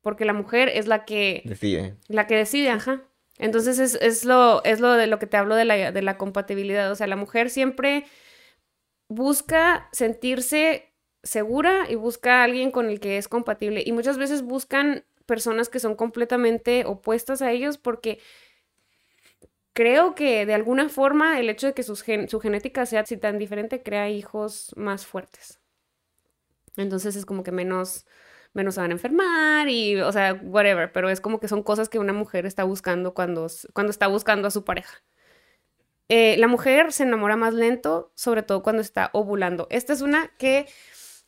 [0.08, 1.98] Porque la mujer es la que, Decide.
[2.08, 3.02] la que decide, ajá.
[3.38, 6.18] Entonces es, es lo, es lo de lo que te hablo de la, de la
[6.18, 6.90] compatibilidad.
[6.90, 8.06] O sea, la mujer siempre
[9.10, 10.94] busca sentirse
[11.24, 13.84] segura y busca a alguien con el que es compatible.
[13.86, 18.20] Y muchas veces buscan personas que son completamente opuestas a ellos porque
[19.74, 23.18] creo que de alguna forma el hecho de que sus gen- su genética sea así
[23.18, 25.60] tan diferente crea hijos más fuertes.
[26.78, 28.06] Entonces es como que menos,
[28.58, 31.90] menos se van a enfermar y, o sea, whatever, pero es como que son cosas
[31.90, 35.04] que una mujer está buscando cuando, cuando está buscando a su pareja.
[36.10, 39.68] Eh, la mujer se enamora más lento, sobre todo cuando está ovulando.
[39.70, 40.68] Esta es una que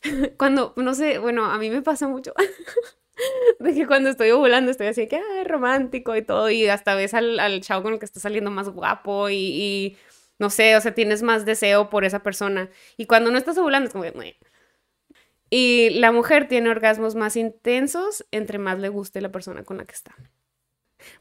[0.38, 2.32] cuando, no sé, bueno, a mí me pasa mucho.
[3.58, 7.14] De que cuando estoy ovulando estoy así que, ay, romántico y todo, y hasta ves
[7.14, 9.96] al, al chavo con el que está saliendo más guapo y, y
[10.38, 12.70] no sé, o sea, tienes más deseo por esa persona.
[12.96, 14.36] Y cuando no estás ovulando es como "Meh".
[15.50, 19.84] Y la mujer tiene orgasmos más intensos entre más le guste la persona con la
[19.84, 20.14] que está.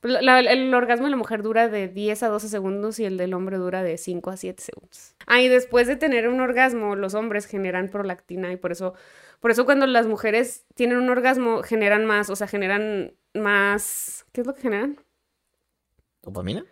[0.01, 3.33] Pues el orgasmo de la mujer dura de 10 a 12 segundos y el del
[3.33, 5.15] hombre dura de 5 a 7 segundos.
[5.25, 8.93] Ah, y después de tener un orgasmo, los hombres generan prolactina y por eso,
[9.39, 14.25] por eso cuando las mujeres tienen un orgasmo generan más, o sea, generan más...
[14.31, 14.99] ¿Qué es lo que generan?
[16.21, 16.65] ¿Dopamina?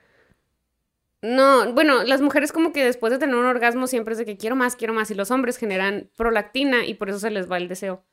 [1.22, 4.38] No, bueno, las mujeres como que después de tener un orgasmo siempre es de que
[4.38, 7.58] quiero más, quiero más y los hombres generan prolactina y por eso se les va
[7.58, 8.06] el deseo.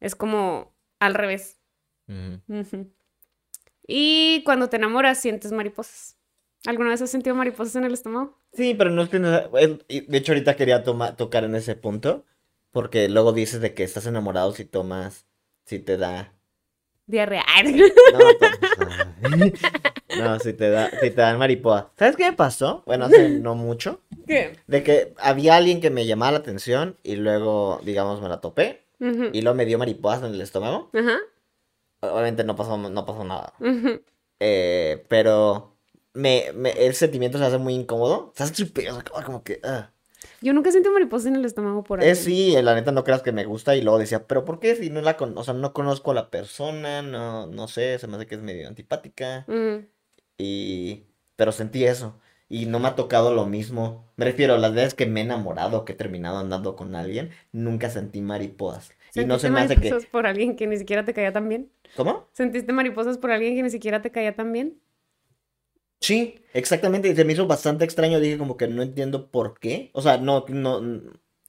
[0.00, 1.60] Es como al revés.
[3.86, 6.16] Y cuando te enamoras sientes mariposas.
[6.66, 8.40] ¿Alguna vez has sentido mariposas en el estómago?
[8.52, 9.42] Sí, pero no tienes...
[9.88, 12.24] es- De hecho, ahorita quería toma- tocar en ese punto,
[12.72, 15.26] porque luego dices de que estás enamorado si tomas,
[15.64, 16.32] si te da...
[17.06, 17.44] Diarrea.
[18.12, 19.52] No, no,
[20.40, 21.90] si te da, si te dan mariposa.
[21.98, 22.82] ¿Sabes qué me pasó?
[22.86, 24.00] Bueno, hace no mucho.
[24.26, 24.56] ¿Qué?
[24.66, 28.84] De que había alguien que me llamaba la atención y luego, digamos, me la topé
[28.98, 30.90] y luego me dio mariposas en el estómago.
[30.94, 31.16] Ajá.
[32.00, 33.52] Obviamente no pasó, no pasó nada.
[34.40, 35.76] Eh, pero
[36.14, 38.32] me, me- el sentimiento se hace muy incómodo.
[38.36, 38.88] Se hace súper-
[39.24, 39.60] como que...
[39.64, 39.90] ah.
[40.42, 42.08] Yo nunca sentí mariposas en el estómago por ahí.
[42.08, 44.74] Es sí, la neta no creas que me gusta y luego decía, pero ¿por qué
[44.76, 48.06] si no la con, o sea, no conozco a la persona, no, no sé, se
[48.06, 49.44] me hace que es medio antipática.
[50.38, 51.04] Y
[51.36, 52.18] pero sentí eso
[52.48, 54.10] y no me ha tocado lo mismo.
[54.16, 57.90] Me refiero, las veces que me he enamorado, que he terminado andando con alguien, nunca
[57.90, 58.92] sentí mariposas.
[59.14, 61.32] Y no se ¿Sentiste me hace que mariposas por alguien que ni siquiera te caía
[61.32, 61.72] tan bien?
[61.94, 62.28] ¿Cómo?
[62.32, 64.80] ¿Sentiste mariposas por alguien que ni siquiera te caía tan bien?
[66.00, 69.90] Sí, exactamente, y se me hizo bastante extraño, dije como que no entiendo por qué.
[69.94, 70.80] O sea, no no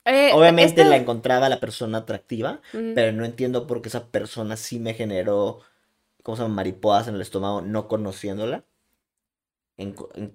[0.06, 2.62] Eh, obviamente la encontraba la persona atractiva,
[2.94, 5.62] pero no entiendo por qué esa persona sí me generó,
[6.24, 6.56] ¿cómo se llama?
[6.58, 8.66] Mariposas en el estómago, no conociéndola,
[9.78, 10.34] en, en-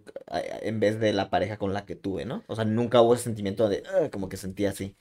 [0.62, 2.42] en vez de la pareja con la que tuve, ¿no?
[2.46, 4.96] O sea, nunca hubo ese sentimiento de, como que sentía así.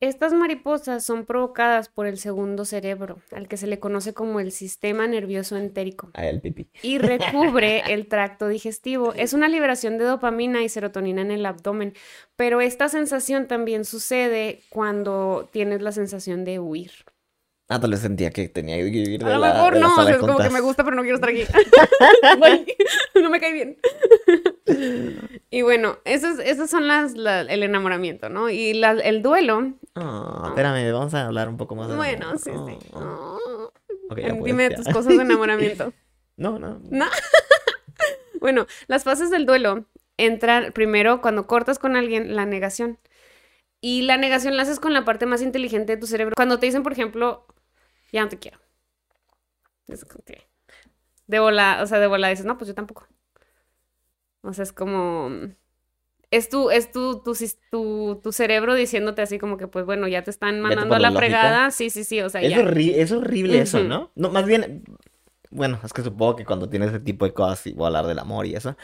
[0.00, 4.50] Estas mariposas son provocadas por el segundo cerebro, al que se le conoce como el
[4.50, 6.68] sistema nervioso entérico, A el pipí.
[6.82, 9.12] y recubre el tracto digestivo.
[9.14, 11.94] Es una liberación de dopamina y serotonina en el abdomen,
[12.34, 16.90] pero esta sensación también sucede cuando tienes la sensación de huir.
[17.68, 19.86] Ah, tal vez sentía que tenía que vivir de A lo la, mejor de la
[19.86, 21.44] no, o sala sea, de es como que me gusta, pero no quiero estar aquí.
[22.40, 22.76] Bye.
[23.22, 23.78] no me cae bien.
[25.50, 28.50] y bueno, esas, esas son las, la- el enamoramiento, ¿no?
[28.50, 29.72] Y la- el duelo.
[29.94, 32.38] Oh, espérame, vamos a hablar un poco más de Bueno, amor.
[32.38, 32.88] sí, sí.
[32.92, 33.70] Oh.
[34.10, 34.76] Ok, ya puedes, Dime ya.
[34.76, 35.92] tus cosas de enamoramiento.
[36.36, 36.80] No, no.
[36.90, 37.06] No.
[38.40, 39.86] bueno, las fases del duelo
[40.18, 42.98] entran primero cuando cortas con alguien la negación.
[43.82, 46.34] Y la negación la haces con la parte más inteligente de tu cerebro.
[46.36, 47.46] Cuando te dicen, por ejemplo,
[48.12, 48.58] ya no te quiero.
[51.26, 53.08] De bola, o sea, de bola dices, no, pues yo tampoco.
[54.42, 55.30] O sea, es como
[56.30, 57.34] es tu es tu tu,
[57.70, 61.10] tu, tu cerebro diciéndote así como que pues bueno, ya te están mandando a la
[61.10, 61.70] la fregada.
[61.70, 62.58] Sí, sí, sí, o sea, Es, ya.
[62.58, 63.80] horri- es horrible eso.
[63.84, 64.12] ¿no?
[64.14, 64.84] No, más bien,
[65.50, 68.06] bueno, es que supongo que cuando tienes ese tipo de cosas y voy a hablar
[68.06, 68.76] del amor y eso,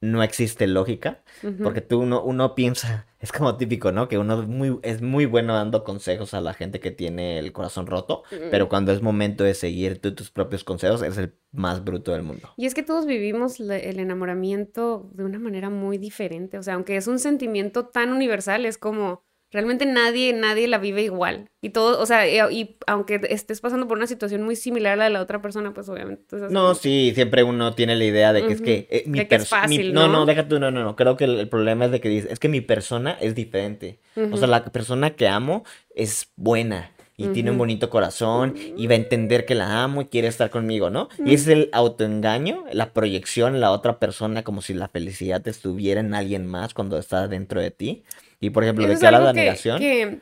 [0.00, 1.22] no existe lógica,
[1.62, 4.08] porque tú uno, uno piensa, es como típico, ¿no?
[4.08, 7.52] Que uno es muy, es muy bueno dando consejos a la gente que tiene el
[7.52, 11.84] corazón roto, pero cuando es momento de seguir tú tus propios consejos, eres el más
[11.84, 12.50] bruto del mundo.
[12.56, 16.58] Y es que todos vivimos el enamoramiento de una manera muy diferente.
[16.58, 21.02] O sea, aunque es un sentimiento tan universal, es como realmente nadie, nadie la vive
[21.02, 21.48] igual.
[21.60, 24.96] Y todo, o sea, y, y aunque estés pasando por una situación muy similar a
[24.96, 26.24] la de la otra persona, pues obviamente.
[26.36, 29.28] No, como- sí, siempre uno tiene la idea de que es que eh, mi De
[29.28, 30.12] que es perso- mi- fácil, no, ¿no?
[30.14, 30.96] no, deja tú, no, no, no.
[30.96, 34.00] Creo que el, el problema es de que dices, es que mi persona es diferente.
[34.32, 38.94] O sea, la persona que amo es buena y tiene un bonito corazón y va
[38.94, 41.08] a entender que la amo y quiere estar conmigo, ¿no?
[41.24, 46.00] Y es el autoengaño, la proyección en la otra persona como si la felicidad estuviera
[46.00, 48.02] en alguien más cuando está dentro de ti.
[48.42, 49.78] Y por ejemplo, de habla algo la negación.
[49.78, 50.20] que,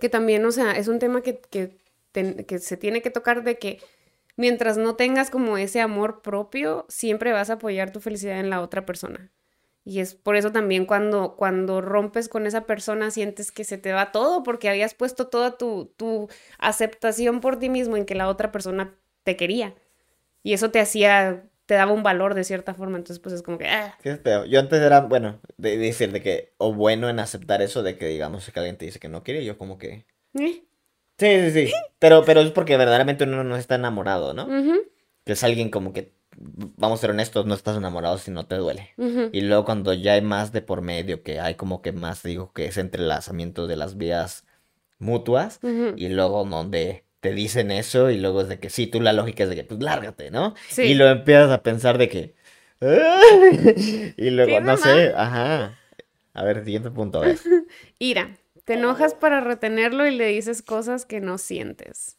[0.00, 1.78] que también, o sea, es un tema que, que,
[2.12, 3.78] ten- que se tiene que tocar de que
[4.36, 8.60] mientras no tengas como ese amor propio, siempre vas a apoyar tu felicidad en la
[8.60, 9.30] otra persona.
[9.84, 13.92] Y es por eso también cuando, cuando rompes con esa persona sientes que se te
[13.92, 16.28] va todo porque habías puesto toda tu, tu
[16.58, 19.74] aceptación por ti mismo en que la otra persona te quería.
[20.42, 22.96] Y eso te hacía, te daba un valor de cierta forma.
[22.96, 24.44] Entonces, pues es como que, ah, Sí, es feo.
[24.44, 27.98] Yo antes era, bueno, de, de decir de que, o bueno en aceptar eso de
[27.98, 30.06] que digamos que alguien te dice que no quiere, yo como que...
[30.38, 30.62] eh,
[31.18, 31.72] Sí, sí, sí.
[31.98, 34.46] Pero, pero es porque verdaderamente uno no está enamorado, ¿no?
[35.24, 38.56] Que es alguien como que, vamos a ser honestos, no estás enamorado si no te
[38.56, 38.90] duele.
[39.32, 42.52] Y luego cuando ya hay más de por medio, que hay como que más, digo,
[42.52, 44.44] que es entrelazamiento de las vías
[44.98, 45.58] mutuas,
[45.96, 49.42] y luego donde te dicen eso, y luego es de que sí, tú la lógica
[49.42, 50.54] es de que, pues lárgate, ¿no?
[50.68, 50.82] Sí.
[50.82, 52.34] Y luego empiezas a pensar de que...
[54.16, 55.76] y luego, ¿Qué, no sé, ajá.
[56.34, 57.38] A ver, siguiente punto, a ver.
[57.98, 58.36] Ira.
[58.64, 62.18] Te enojas para retenerlo y le dices cosas que no sientes.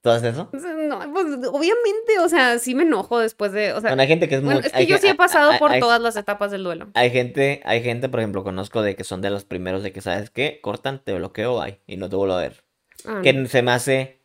[0.00, 0.50] ¿Tú haces eso?
[0.52, 4.28] No, pues obviamente, o sea, sí me enojo después de, o sea, Bueno, hay gente
[4.28, 4.54] que es muy...
[4.56, 6.88] es que hay yo sí he pasado hay- por hay- todas las etapas del duelo.
[6.94, 10.00] Hay gente, hay gente, por ejemplo, conozco de que son de los primeros de que,
[10.00, 10.58] ¿sabes qué?
[10.60, 12.64] Cortan, te bloqueo, bye, y no te vuelvo a ver.
[13.06, 14.20] Ah, Que se me hace,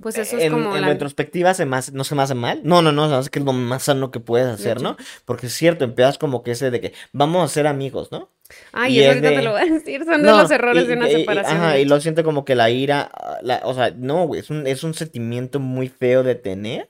[0.00, 0.88] pues eso es en, como en la...
[0.88, 2.60] retrospectiva, se me hace- no se me hace mal.
[2.64, 4.80] No, no, no, que es lo más sano que puedes hacer.
[4.80, 4.96] ¿no?
[5.24, 8.30] Porque es cierto, empiezas como que ese de que vamos a ser amigos, ¿no?
[8.72, 10.84] Ay, y eso es ahorita de- te lo voy a decir, son de los errores
[10.84, 11.56] y- de una y- separación.
[11.56, 13.10] Ajá, y lo siento como que la ira,
[13.42, 16.88] la- o sea, no, güey, es un, es un sentimiento muy feo de tener.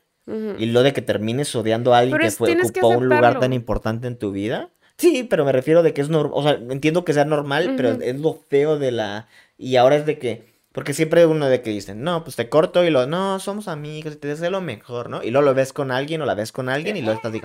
[0.58, 3.40] Y lo de que termines odiando a alguien Pero que fue, que ocupó un lugar
[3.40, 4.70] tan importante en tu vida.
[4.96, 7.90] Sí, pero me refiero de que es normal, o sea, entiendo que sea normal, pero
[8.00, 9.26] es lo feo de la...
[9.58, 12.84] Y ahora es de que, porque siempre uno de que dicen, no, pues te corto
[12.84, 15.22] y lo, no, somos amigos y te deseo lo mejor, ¿no?
[15.22, 17.42] Y luego lo ves con alguien o la ves con alguien y luego estás de,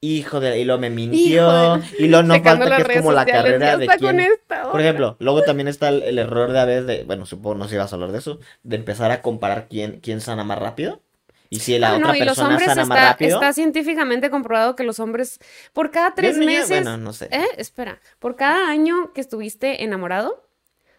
[0.00, 3.76] hijo de, y lo me mintió, y luego no falta que es como la carrera
[3.76, 4.20] de quién...
[4.20, 7.56] esta Por ejemplo, luego también está el, el error de a veces de, bueno, supongo
[7.56, 10.58] no si vas a hablar de eso, de empezar a comparar quién, quién sana más
[10.58, 11.00] rápido.
[11.48, 13.34] Y si la Ah, otra no, y los persona hombres sana más está, rápido.
[13.36, 15.38] está científicamente comprobado que los hombres,
[15.72, 17.28] por cada tres meses, bueno, no sé.
[17.30, 17.46] ¿eh?
[17.56, 20.45] Espera, por cada año que estuviste enamorado,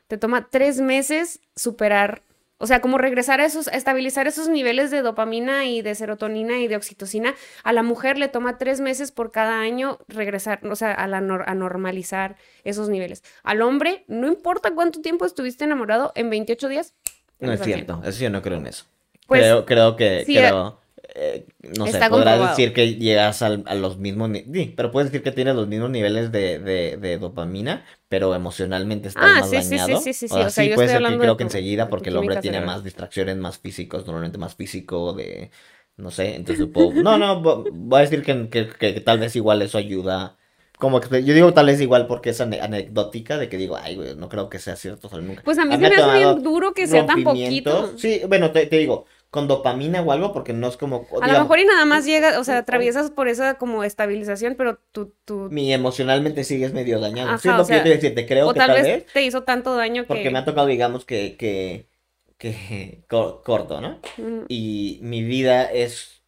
[0.08, 2.24] te toma tres meses superar,
[2.60, 6.60] o sea, como regresar a esos, a estabilizar esos niveles de dopamina y de serotonina
[6.60, 7.36] y de oxitocina.
[7.64, 11.18] A la mujer le toma tres meses por cada año regresar, o sea, a, la
[11.18, 13.24] a normalizar esos niveles.
[13.44, 16.96] Al hombre, no importa cuánto tiempo estuviste enamorado, en 28 días.
[17.40, 18.86] No es cierto, eso yo no creo en eso.
[19.28, 20.80] Pues, creo, creo que, sí, creo,
[21.16, 22.50] eh, no sé, está podrás comprobado.
[22.50, 25.90] decir que llegas al- a los mismos, sí, pero puedes decir que tienes los mismos
[25.90, 29.98] niveles de, de, de dopamina, pero emocionalmente estás Ah, más sí, sí, sí, dañado.
[29.98, 31.90] sí, sí, sí, O sea, o sea, yo puede estoy ser que creo que enseguida,
[31.90, 35.52] porque el hombre tiene más distracciones más físicos, normalmente más físico de,
[35.96, 39.20] no sé, entonces supongo, no, no, vo- voy a decir que, que, que- que tal
[39.20, 40.38] vez igual eso ayuda.
[40.78, 43.96] Como que yo digo tal vez igual porque es ane- anecdótica de que digo, ay,
[43.96, 45.44] güey, no creo que sea cierto, o sea, nunca.
[45.44, 47.98] Pues a mí se me me ha hace bien duro que sea tan poquito.
[47.98, 51.08] Sí, bueno, te, te digo, con dopamina o algo, porque no es como.
[51.20, 54.80] A lo mejor y nada más llega, o sea, atraviesas por esa como estabilización, pero
[54.92, 57.38] tú, tú, Mi emocionalmente sigues medio dañado.
[57.38, 58.82] sí, Ajá, es lo o que yo te decir, te creo o que tal tal
[58.82, 59.06] vez vez.
[59.12, 60.32] te hizo tanto daño Porque que...
[60.32, 61.90] me ha tocado, digamos, que, que,
[62.38, 64.02] que cor- corto, ¿no?
[64.48, 66.24] Y mi vida es,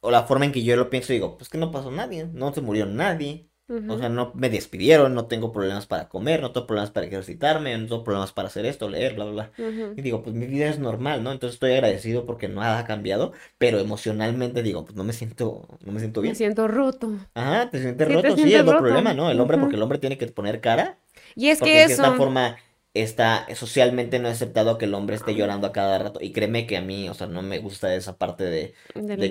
[0.00, 2.52] o la forma en que yo lo pienso, digo, pues que no pasó nadie, no
[2.54, 3.48] se murió nadie.
[3.86, 7.76] O sea, no me despidieron, no tengo problemas para comer, no tengo problemas para ejercitarme,
[7.78, 9.52] no tengo problemas para hacer esto, leer, bla, bla, bla.
[9.94, 11.32] Y digo, pues mi vida es normal, ¿no?
[11.32, 15.92] Entonces estoy agradecido porque nada ha cambiado, pero emocionalmente digo, pues no me siento, no
[15.92, 16.34] me siento Me bien.
[16.34, 17.18] siento roto.
[17.34, 18.76] Ajá, te sientes Sí, te roto, sí, es roto.
[18.76, 19.30] problema, ¿no?
[19.30, 20.98] El hombre, porque el hombre tiene que poner cara,
[21.34, 22.14] Y es porque que de cierta eso.
[22.14, 22.56] forma
[22.94, 26.20] está socialmente no aceptado que el hombre esté llorando a cada rato.
[26.22, 28.74] Y créeme que a mí, o sea, no me gusta esa parte de,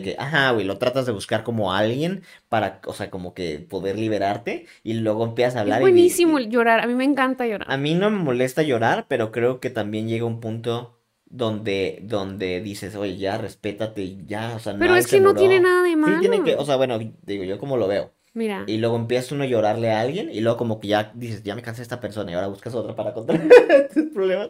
[0.01, 3.97] que, ajá, güey, lo tratas de buscar como alguien para, o sea, como que poder
[3.99, 6.79] liberarte y luego empiezas a Es hablar y- buenísimo y, llorar.
[6.81, 7.71] A mí me encanta llorar.
[7.71, 12.61] a mí no me molesta llorar, pero creo que también llega un punto donde, donde
[12.61, 15.47] dices, oye, ya, respétate, ya, o sea, Pero nadie es que no murió".
[15.47, 16.19] tiene nada de Sí, malo.
[16.19, 18.11] tiene que, o sea, bueno, digo, yo como lo veo.
[18.33, 18.63] Mira.
[18.65, 21.53] Y luego empieza uno a llorarle a alguien y luego como que ya dices, ya
[21.53, 23.37] me cansé de esta persona y ahora buscas otra para contar
[23.93, 24.47] tus problemas.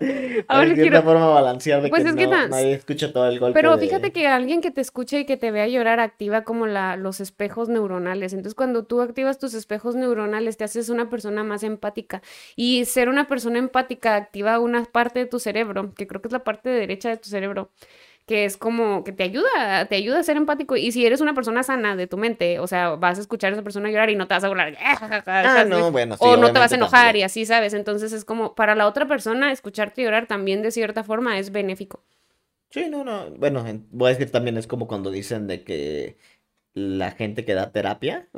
[0.48, 3.28] Ahora de cierta quiero- forma balancear de Pues que es que no, nadie escucha todo
[3.28, 6.00] el golpe Pero de- fíjate que alguien que te escuche y que te vea llorar
[6.00, 8.34] activa como la, los espejos neuronales.
[8.34, 12.22] Entonces, cuando tú activas tus espejos neuronales, te haces una persona más empática.
[12.56, 16.32] Y ser una persona empática activa una parte de tu cerebro, que creo que es
[16.34, 17.72] la parte derecha de tu cerebro,
[18.26, 20.78] que es como que te ayuda, te ayuda a ser empático.
[20.78, 23.56] Y si eres una persona sana de tu mente, o sea, vas a escuchar a
[23.56, 24.78] esa persona llorar y no te vas a burlar.
[25.28, 27.22] Ah, no, bueno, sí, o no te vas a enojar también.
[27.22, 27.74] y así, ¿sabes?
[27.74, 32.04] Entonces es como para la otra persona escucharte llorar también de cierta forma es benéfico.
[32.70, 33.32] Sí, no, no.
[33.32, 36.18] Bueno, en- voy a decir también es como cuando dicen de que
[36.74, 38.30] la gente que da terapia,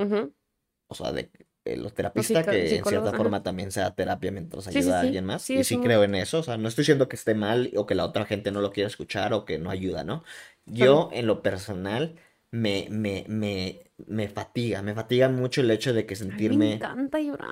[0.87, 1.29] o sea, de
[1.65, 3.17] los terapistas psico- que en cierta ajá.
[3.17, 5.49] forma también se da terapia mientras Sí, sí, ayuda a alguien más.
[5.49, 6.39] Y sí creo en eso.
[6.39, 8.71] O sea, no estoy diciendo que esté mal o que la otra gente no lo
[8.71, 10.23] quiera escuchar o que no ayuda, ¿no?
[10.65, 12.15] Yo, en lo personal,
[12.51, 16.73] me, me, me, me fatiga, me fatiga mucho el hecho de que Ay, me sentirme...
[16.73, 17.49] encanta llorar.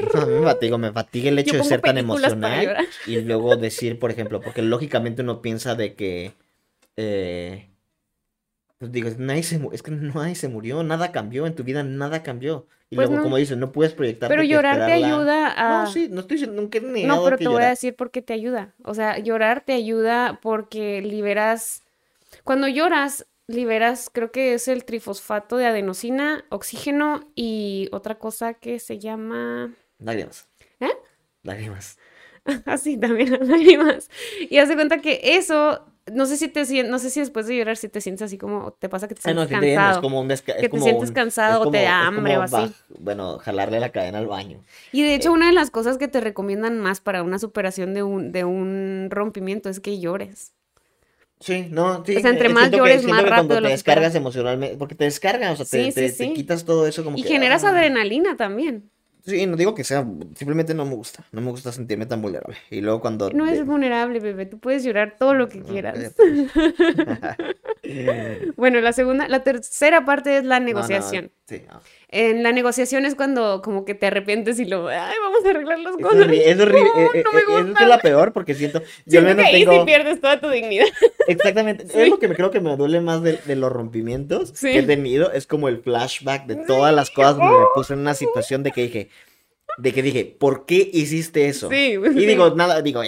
[0.28, 4.40] Me fatiga, me fatiga el hecho de ser tan emocional y luego decir, por ejemplo,
[4.40, 6.34] porque lógicamente uno piensa de que,
[6.96, 7.67] eh,
[8.78, 12.22] pues digo, nadie se, es que nadie se murió, nada cambió en tu vida, nada
[12.22, 12.66] cambió.
[12.90, 13.24] Y Pues luego, no.
[13.24, 15.84] como dices, no puedes proyectarte Pero llorar te ayuda a...
[15.84, 18.10] No, sí, no estoy diciendo, nunca he No, pero que te voy a decir por
[18.10, 18.74] qué te ayuda.
[18.84, 21.82] O sea, llorar te ayuda porque liberas.
[22.44, 28.78] Cuando lloras, liberas, creo que es el trifosfato de adenosina, oxígeno y otra cosa que
[28.78, 29.74] se llama.
[29.98, 30.48] Lágrimas.
[30.80, 30.92] ¿Eh?
[31.42, 31.98] Lágrimas.
[32.64, 34.08] Así también las lágrimas.
[34.48, 35.84] Y haz de cuenta que eso.
[36.12, 38.72] No sé si te no sé si después de llorar si te sientes así como
[38.72, 40.02] te pasa que te Ah, no, sientes entiendo, es cansado.
[40.02, 42.72] como un es que te como sientes un- cansado o te da hambre o así.
[42.98, 44.60] bueno, jalarle la cadena al baño.
[44.92, 45.14] Y de Eh.
[45.14, 48.44] hecho, una de las cosas que te recomiendan más para una superación de un, de
[48.44, 50.52] un rompimiento es que llores.
[51.40, 52.16] Sí, no, sí.
[52.16, 54.76] O sea, entre eh, más que- llores, siento más que rápido cuando te descargas emocionalmente,
[54.76, 56.32] porque te descargas, o sea, te, Sí, te- sí, te sí.
[56.34, 57.28] quitas todo eso como Y que...
[57.28, 57.68] generas ah.
[57.70, 58.90] adrenalina también.
[59.28, 62.56] Sí, no digo que sea, simplemente no me gusta, no me gusta sentirme tan vulnerable.
[62.70, 63.28] Y luego cuando...
[63.30, 64.46] No es vulnerable, bebé.
[64.46, 66.14] Tú puedes llorar todo lo que quieras.
[68.56, 71.32] Bueno, la segunda, la tercera parte es la No, no, negociación.
[71.48, 71.80] Sí, no.
[72.10, 75.78] En la negociación es cuando como que te arrepientes y lo, ay, vamos a arreglar
[75.78, 76.20] las Es cosas.
[76.30, 77.82] es horrible, No, eh, eh, no me eh, eso gusta.
[77.82, 80.40] es la peor porque siento, yo al Siento menos que ahí tengo, sí pierdes toda
[80.40, 80.86] tu dignidad.
[81.26, 82.00] exactamente, Sí.
[82.00, 84.72] es lo que me creo que me duele más de, de los rompimientos Sí.
[84.72, 88.00] que he tenido, es como el flashback de todas las cosas donde me puse en
[88.00, 89.08] una situación de que dije,
[89.78, 91.70] de que dije, ¿por qué hiciste eso?
[91.70, 92.26] Sí, Y sí.
[92.26, 93.02] digo, nada, digo.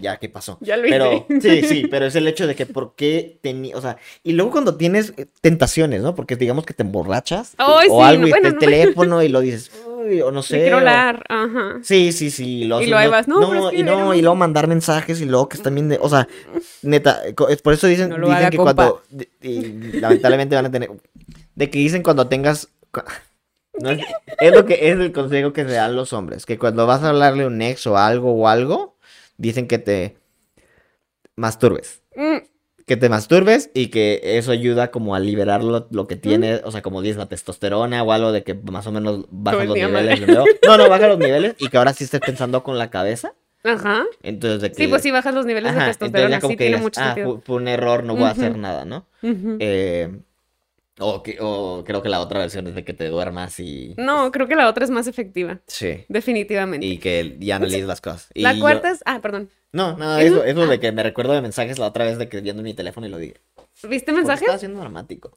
[0.00, 0.58] Ya, ¿qué pasó?
[0.60, 1.40] Ya lo Pero, hice.
[1.62, 4.50] sí, sí, pero es el hecho de que por qué tenía, o sea, y luego
[4.50, 6.14] cuando tienes eh, tentaciones, ¿no?
[6.14, 8.58] Porque digamos que te emborrachas Ay, o sí, algo no, y bueno, el no.
[8.60, 10.56] teléfono y lo dices, uy, o no sé.
[10.56, 11.78] o- Microlar, ajá.
[11.82, 12.64] Sí, sí, sí.
[12.64, 15.20] Lo Y ahí vas, no, pero es que y no, era- y luego mandar mensajes
[15.20, 16.26] y luego que están bien de, o sea,
[16.82, 18.74] neta, es por eso dicen, lo dicen que compa.
[18.74, 19.02] cuando,
[19.42, 20.90] y lamentablemente van a tener,
[21.54, 22.68] de que dicen cuando tengas,
[23.80, 24.00] no es,
[24.40, 27.08] es lo que es el consejo que se dan los hombres, que cuando vas a
[27.10, 28.96] hablarle a un ex o algo o algo,
[29.36, 30.16] dicen que te
[31.36, 32.02] masturbes.
[32.16, 32.38] Mm,
[32.86, 36.72] Que te masturbes y que eso ayuda como a liberar lo, lo que tienes, o
[36.72, 39.76] sea, como dices, la testosterona o algo de que más o menos bajan el los
[39.76, 40.44] niveles nuevo.
[40.66, 43.32] No, no, baja los niveles y que ahora sí estés pensando con la cabeza.
[43.62, 44.04] Ajá.
[44.22, 44.74] Entonces, de que...
[44.76, 46.76] Sí, pues sí bajas los niveles Ajá, de entonces testosterona, ya como sí que tiene
[46.78, 47.32] digas, mucho ah, sentido.
[47.34, 49.06] fue, fue un error, no voy a hacer nada, ¿no?
[49.22, 49.56] Ujú.
[49.60, 50.18] Eh,
[51.00, 53.94] o, que, o creo que la otra versión es de que te duermas y...
[53.98, 56.04] No, creo que la otra es más efectiva, Sí.
[56.08, 56.86] definitivamente.
[56.86, 58.28] Y que ya no lees las cosas.
[58.34, 59.50] Y la yo- cuarta es, ah, perdón.
[59.72, 62.40] No, nada, eso, eso de que me recuerdo de mensajes la otra vez de que
[62.40, 63.40] viendo mi teléfono y lo dije.
[63.84, 64.42] ¿Viste ¿Por qué mensajes?
[64.42, 65.36] estaba siendo dramático?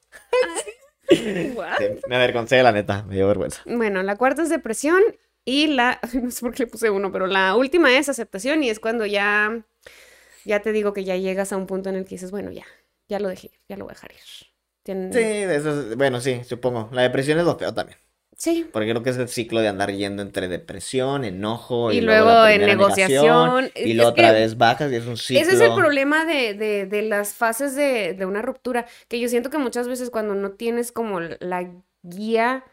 [1.56, 1.78] What?
[1.78, 3.62] Sí, me avergoncé, la neta, me dio vergüenza.
[3.66, 5.02] Bueno, la cuarta es depresión
[5.46, 8.70] y la, no sé por qué le puse uno, pero la última es aceptación y
[8.70, 9.64] es cuando ya,
[10.46, 12.66] ya te digo que ya llegas a un punto en el que dices, bueno, ya,
[13.10, 14.53] ya lo dejé, ya lo voy a dejar ir.
[14.86, 16.90] Sí, eso es- bueno, sí, supongo.
[16.92, 17.98] La depresión es lo feo también.
[18.36, 18.68] Sí.
[18.74, 22.46] Porque creo que es el ciclo de andar yendo entre depresión, enojo Y y, luego
[22.48, 23.72] en negociación.
[23.76, 25.42] y luego otra vez bajas y es un ciclo.
[25.44, 29.30] Ese es el problema de, de, de las fases de, de una ruptura, que yo
[29.30, 31.70] siento que muchas veces cuando no tienes como la
[32.02, 32.66] guía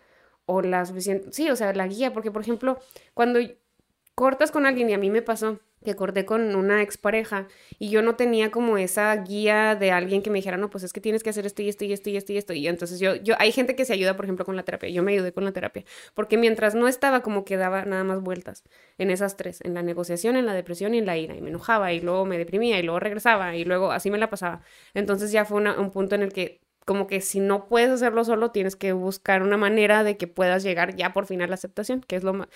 [0.47, 2.79] o la suficiente, sí, o sea, la guía, porque por ejemplo,
[3.15, 3.39] cuando
[4.17, 8.03] cortas con alguien y a mí me pasó que corté con una expareja y yo
[8.03, 11.23] no tenía como esa guía de alguien que me dijera, no, pues es que tienes
[11.23, 12.53] que hacer esto y esto y esto y esto y esto.
[12.53, 14.91] Y entonces yo, yo, hay gente que se ayuda, por ejemplo, con la terapia.
[14.91, 18.21] Yo me ayudé con la terapia, porque mientras no estaba como que daba nada más
[18.21, 18.65] vueltas
[18.99, 21.35] en esas tres, en la negociación, en la depresión y en la ira.
[21.37, 24.31] Y me enojaba y luego me deprimía y luego regresaba y luego así me la
[24.31, 24.63] pasaba.
[24.95, 28.51] Entonces ya fue un punto en el que como que si no puedes hacerlo solo,
[28.51, 32.01] tienes que buscar una manera de que puedas llegar ya por fin a la aceptación,
[32.01, 32.49] que es lo más...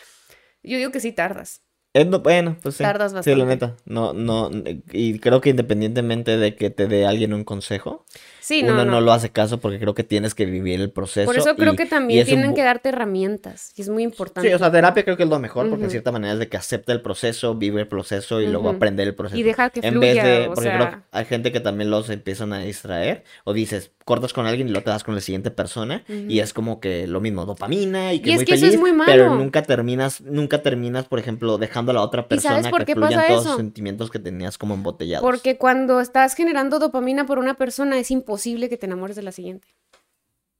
[0.62, 1.62] Yo digo que sí tardas.
[1.94, 2.82] Es no- bueno, pues sí.
[2.82, 3.76] Tardas Sí, la neta.
[3.86, 4.50] No, no,
[4.92, 8.04] y creo que independientemente de que te dé alguien un consejo,
[8.44, 8.90] Sí, no, uno no.
[8.92, 11.24] no lo hace caso porque creo que tienes que vivir el proceso.
[11.24, 14.02] Por eso creo y- que y también un tienen que darte herramientas y es muy
[14.02, 14.46] importante.
[14.46, 15.92] Sí, o sea, terapia creo que es lo mejor porque en Ujú.
[15.92, 18.76] cierta manera es de que acepte el proceso, vive el proceso y luego Ujú.
[18.76, 19.38] aprender el proceso.
[19.38, 21.60] y dejar que En fluya, vez de, o porque creo que sea, hay gente que
[21.60, 25.14] también los empiezan a distraer o dices, cortas con alguien y luego te das con
[25.14, 26.42] la siguiente persona y Ujú.
[26.44, 28.80] es como que lo mismo, dopamina y que Y es muy que eso es feliz,
[28.94, 29.38] muy pero malo.
[29.42, 32.84] nunca terminas, nunca terminas, por ejemplo, dejando a la otra ¿Y sabes persona por que
[32.86, 33.48] qué fluyan pasa todos eso?
[33.52, 35.22] los sentimientos que tenías como embotellados.
[35.24, 38.33] porque cuando estás generando dopamina por una persona es imposible
[38.68, 39.68] que te enamores de la siguiente.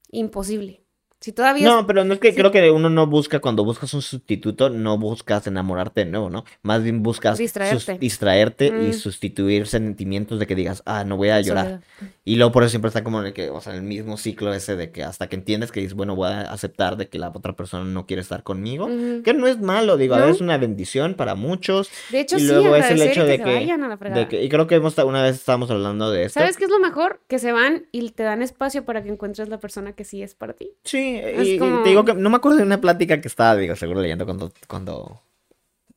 [0.09, 0.84] Imposible.
[1.21, 2.35] Si todavía No, pero no es que sí.
[2.37, 6.45] creo que uno no busca, cuando buscas un sustituto, no buscas enamorarte de nuevo, ¿no?
[6.61, 7.97] Más bien buscas Distraerte.
[7.97, 8.93] distraerte y Mm.
[8.93, 11.65] sustituir sentimientos de que digas, ah, no voy a llorar.
[11.65, 11.81] soledad.
[12.25, 14.53] Y luego por eso siempre está como en el que, o sea, el mismo ciclo
[14.53, 17.29] ese de que hasta que entiendes que dices, bueno, voy a aceptar de que la
[17.29, 18.87] otra persona no quiere estar conmigo.
[19.23, 20.23] Que no es malo, digo, a No.
[20.25, 21.89] veces es una bendición para muchos.
[22.11, 23.97] De hecho, y sí, luego es el hecho que de se que, vayan a la
[23.97, 24.21] fregada.
[24.21, 26.39] de que, y creo que hemos, una vez estábamos hablando de esto.
[26.39, 27.21] ¿Sabes qué es lo mejor?
[27.27, 30.35] Que se van y te dan espacio para que encuentres la persona que sí es
[30.35, 30.71] para ti.
[30.83, 34.01] Sí, Y, te digo que no me acuerdo de una plática que estaba, digo, seguro
[34.01, 35.21] leyendo cuando, cuando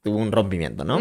[0.03, 0.99] tuvo un rompimiento, ¿no?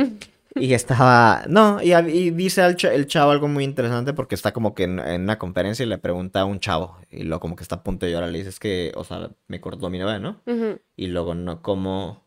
[0.55, 4.73] Y estaba, no, y, dice el, cha- el chavo algo muy interesante porque está como
[4.73, 7.61] que en, en una conferencia y le pregunta a un chavo y luego como que
[7.63, 10.17] está a punto de llorar, le dice, es que, o sea, me cortó mi novia,
[10.19, 10.41] ¿no?
[10.95, 12.23] Y luego, no, como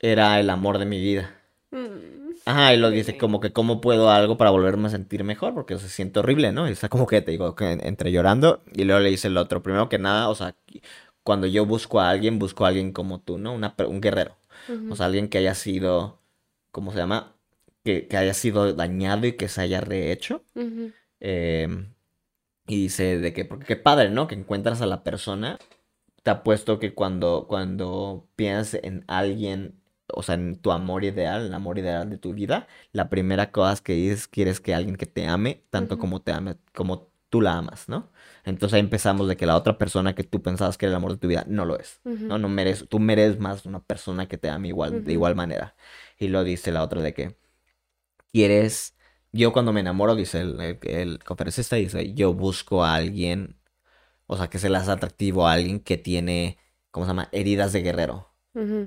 [0.00, 1.36] era el amor de mi vida.
[1.70, 2.22] Mm.
[2.44, 5.78] Ajá, y lo dice como que cómo puedo algo para volverme a sentir mejor, porque
[5.78, 6.68] se siente horrible, ¿no?
[6.68, 9.62] Y está como que te digo, que entre llorando, y luego le dice el otro,
[9.62, 10.56] primero que nada, o sea,
[11.22, 13.52] cuando yo busco a alguien, busco a alguien como tú, ¿no?
[13.54, 14.36] Una, un guerrero,
[14.90, 16.20] o sea, alguien que haya sido,
[16.70, 17.34] ¿cómo se llama?
[17.84, 20.44] Que, que haya sido dañado y que se haya rehecho.
[21.20, 21.68] Eh,
[22.66, 24.26] y dice de que, porque qué padre, ¿no?
[24.28, 25.58] Que encuentras a la persona.
[26.22, 31.54] Te apuesto que cuando, cuando piensas en alguien, o sea, en tu amor ideal, el
[31.54, 35.26] amor ideal de tu vida, la primera cosa que dices, quieres que alguien que te
[35.26, 38.11] ame, tanto como te ame, como tú la amas, ¿no?
[38.44, 41.12] Entonces ahí empezamos de que la otra persona que tú pensabas que era el amor
[41.12, 42.00] de tu vida, no lo es.
[42.04, 45.76] No, no mereces, tú mereces más una persona que te ame igual, de igual manera.
[46.18, 47.36] Y lo dice la otra de que
[48.32, 48.96] quieres,
[49.32, 53.56] yo cuando me enamoro, dice el, el, el conferencista, dice, yo busco a alguien,
[54.26, 56.58] o sea, que se le hace atractivo a alguien que tiene,
[56.90, 57.28] ¿cómo se llama?
[57.32, 58.28] Heridas de guerrero.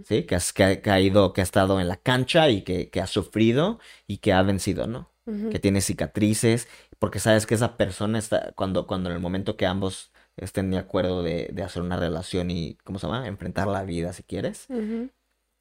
[0.06, 0.24] ¿sí?
[0.24, 3.08] Que, has, que, ha, ido, que ha estado en la cancha y que, que ha
[3.08, 5.15] sufrido y que ha vencido, ¿no?
[5.26, 6.68] Que tiene cicatrices,
[7.00, 10.78] porque sabes que esa persona está, cuando, cuando en el momento que ambos estén de
[10.78, 13.28] acuerdo de, de hacer una relación y, ¿cómo se llama?
[13.28, 14.68] Enfrentar la vida si quieres,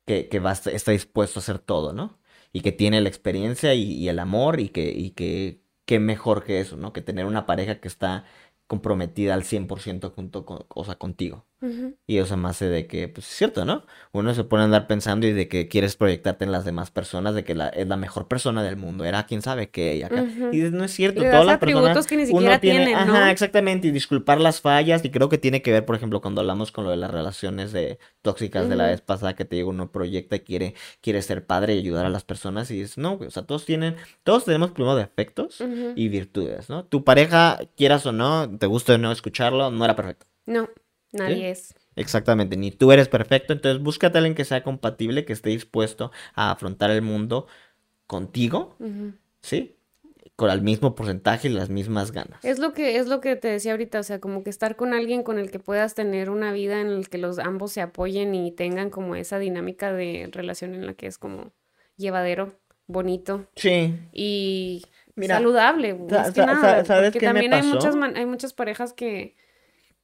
[0.07, 2.19] que, que va está dispuesto a hacer todo, ¿no?
[2.53, 6.45] Y que tiene la experiencia y, y el amor y que, y que, qué mejor
[6.45, 6.93] que eso, ¿no?
[6.93, 8.25] Que tener una pareja que está
[8.67, 11.47] comprometida al 100% junto con, o sea, contigo.
[11.65, 11.97] Ujú.
[12.07, 13.87] Y eso me hace de que, pues es cierto, ¿no?
[14.13, 17.35] Uno se pone a andar pensando y de que quieres proyectarte en las demás personas,
[17.35, 20.23] de que la, es la mejor persona del mundo, era quién sabe qué, y acá.
[20.23, 20.51] Ujú.
[20.53, 23.17] Y no es cierto, Le todas das las personas, que ni uno tiene, tienen, ¿no?
[23.17, 26.43] ajá, exactamente, y disculpar las fallas, y creo que tiene que ver, por ejemplo, cuando
[26.43, 29.71] hablamos con lo de las relaciones de tóxicas de la vez pasada, que te digo,
[29.71, 33.15] uno proyecta y quiere, quiere ser padre y ayudar a las personas, y dices, no,
[33.15, 35.63] o sea, todos tienen, todos tenemos primero defectos
[35.97, 36.85] y virtudes, ¿no?
[36.85, 40.27] Tu pareja, quieras o no, te guste o no escucharlo, no era perfecto.
[40.47, 40.69] No,
[41.15, 41.45] nadie ¿Sí?
[41.47, 41.75] es.
[41.97, 46.11] Exactamente, ni tú eres perfecto, entonces búscate a alguien que sea compatible, que esté dispuesto
[46.35, 47.47] a afrontar el mundo
[48.07, 48.77] contigo.
[49.41, 49.77] ¿sí?
[50.37, 52.45] Con el mismo porcentaje y las mismas ganas.
[52.45, 54.93] Es lo que es lo que te decía ahorita, o sea, como que estar con
[54.93, 58.35] alguien con el que puedas tener una vida en el que los ambos se apoyen
[58.35, 61.53] y tengan como esa dinámica de relación en la que es como
[61.97, 64.85] llevadero, bonito Sí, y
[65.15, 68.27] Mira, saludable, más que sa- nada, sa- ¿sabes porque qué me también hay muchas hay
[68.27, 69.37] muchas parejas que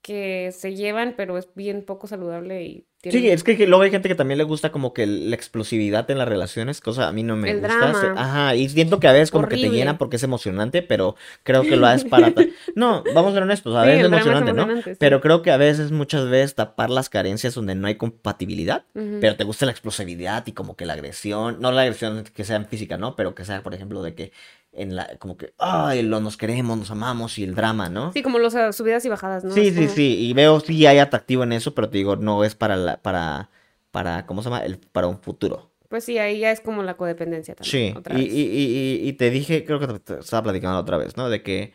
[0.03, 3.91] que se llevan, pero es bien poco saludable y Sí, es que, que luego hay
[3.91, 7.23] gente que también le gusta como que la explosividad en las relaciones, cosa a mí
[7.23, 7.75] no me El gusta.
[7.79, 8.15] drama.
[8.15, 11.63] Ajá, y siento que a veces como que te llena porque es emocionante, pero creo
[11.63, 12.31] que lo haces para...
[12.77, 14.83] No, vamos a ser honestos, a Sí, veces es emocionante, ¿no?
[14.83, 14.91] sí.
[14.99, 19.37] Pero creo que a veces, muchas veces, tapar las carencias donde no hay compatibilidad, pero
[19.37, 22.67] te gusta la explosividad y como que la agresión, no la agresión que sea en
[22.67, 23.17] física, ¿no?
[23.17, 24.33] Pero que sea, por ejemplo, de que
[24.73, 28.13] en la, como que, ay, lo, nos queremos, nos amamos y el drama, ¿no?
[28.13, 29.55] Sí, como ah, subidas y bajadas, ¿no?
[29.55, 32.17] Sí, Es sí, como- sí, y veo sí hay atractivo en eso, pero te digo,
[32.17, 33.51] no es para la, para,
[33.91, 34.65] para, ¿cómo se llama?
[34.65, 35.71] El, para un futuro.
[35.89, 37.93] Pues sí, ahí ya es como la codependencia también.
[37.93, 38.33] Sí, otra y, vez.
[38.33, 41.29] y, y, y- te dije, creo que te, te estaba platicando la otra vez, ¿no?
[41.29, 41.75] De que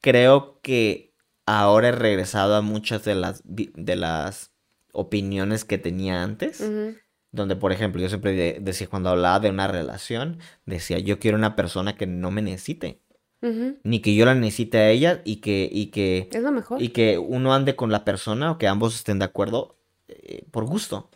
[0.00, 1.12] creo que
[1.44, 4.52] ahora he regresado a muchas de las, de las
[4.92, 6.62] opiniones que tenía antes.
[7.36, 11.36] Donde, por ejemplo, yo siempre de- decía, cuando hablaba de una relación, decía, yo quiero
[11.36, 13.00] una persona que no me necesite,
[13.84, 16.82] ni que yo la necesite a ella y que, y que, Es lo mejor.
[16.82, 19.76] y que uno ande con la persona o que ambos estén de acuerdo
[20.08, 21.10] eh, por gusto,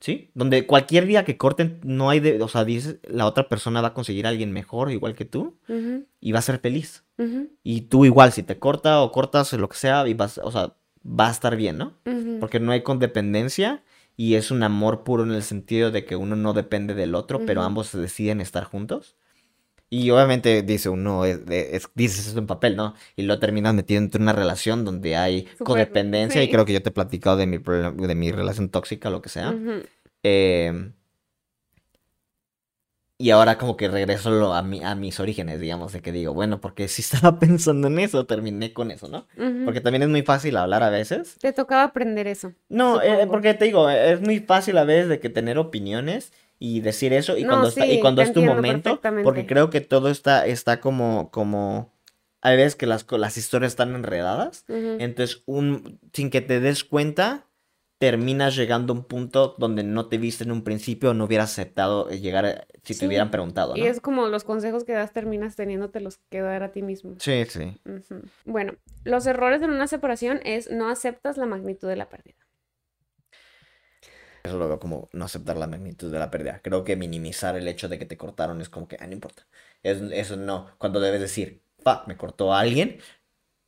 [0.00, 0.30] ¿sí?
[0.34, 3.88] Donde cualquier día que corten, no hay de, o sea, dices, la otra persona va
[3.88, 5.56] a conseguir a alguien mejor, igual que tú,
[6.20, 7.04] y va a ser feliz.
[7.62, 10.74] Y tú igual, si te corta o cortas lo que sea, y vas, o sea,
[11.04, 11.98] va a estar bien, ¿no?
[12.40, 13.82] Porque no hay condependencia
[14.22, 17.38] y es un amor puro en el sentido de que uno no depende del otro,
[17.46, 19.16] pero ambos se deciden estar juntos.
[19.88, 22.94] Y obviamente dice uno, es, es- dices eso en papel, ¿no?
[23.16, 26.90] Y lo terminas metiendo en una relación donde hay codependencia y creo que yo te
[26.90, 29.52] he platicado de mi, de mi relación tóxica, lo que sea.
[30.22, 30.92] Eh,
[33.20, 36.60] y ahora como que regreso a, mi- a mis orígenes, digamos, de que digo, bueno,
[36.60, 39.26] porque si estaba pensando en eso, terminé con eso, ¿no?
[39.64, 41.36] Porque también es muy fácil hablar a veces.
[41.38, 42.52] Te tocaba aprender eso.
[42.68, 46.32] No, eh, porque te digo, eh, es muy fácil a veces de que tener opiniones
[46.58, 49.80] y decir eso y No, cuando está, y cuando es tu momento, porque creo que
[49.80, 51.92] todo está, está como, como,
[52.42, 54.64] hay veces que las, las historias están enredadas,
[55.00, 57.46] entonces un, sin que te des cuenta,
[58.00, 61.52] terminas llegando a un punto donde no te viste en un principio o no hubieras
[61.52, 65.12] aceptado eh, llegar a- si te hubieran preguntado, Y es como los consejos que das
[65.12, 67.14] terminas teniéndote los que dar a ti mismo.
[67.18, 67.78] Sí, sí.
[68.46, 68.74] Bueno,
[69.04, 72.36] los errores en una separación es no aceptas la magnitud de la pérdida.
[74.42, 76.60] Eso lo veo como no aceptar la magnitud de la pérdida.
[76.62, 79.46] Creo que minimizar el hecho de que te cortaron es como que, ah, no importa.
[79.82, 80.74] Es, eso no.
[80.78, 83.00] Cuando debes decir, fuck, me cortó alguien,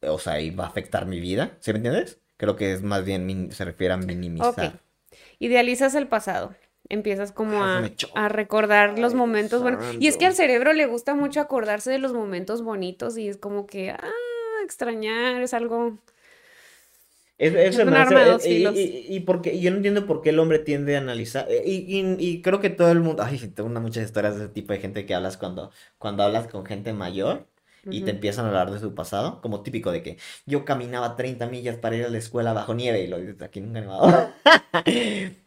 [0.03, 1.59] o sea, y va a afectar mi vida.
[1.63, 2.22] ¿Sí me entiendes?
[2.43, 4.81] Creo que es más bien, se refiere a minimizar.
[5.39, 6.57] Idealizas el pasado.
[6.89, 9.95] Empiezas como a, recordar los Ay, momentos buenos.
[10.01, 13.37] Y es que al cerebro le gusta mucho acordarse de los momentos bonitos y es
[13.37, 14.11] como que, ah,
[14.65, 15.99] extrañar es algo...
[17.39, 18.75] Es, Es un arma de dos y, filos.
[18.77, 21.47] y- y porque, yo no entiendo por qué el hombre tiende a analizar.
[21.49, 23.23] eh, Y, y- creo que todo el mundo.
[23.23, 26.49] Ay, tengo una- muchas historias de ese tipo de gente que hablas cuando, cuando hablas
[26.49, 27.47] con gente mayor.
[27.91, 31.47] Y te empiezan a hablar de su pasado, como típico de que yo caminaba 30
[31.47, 34.29] millas para ir a la escuela bajo nieve y lo dices aquí nunca nevado.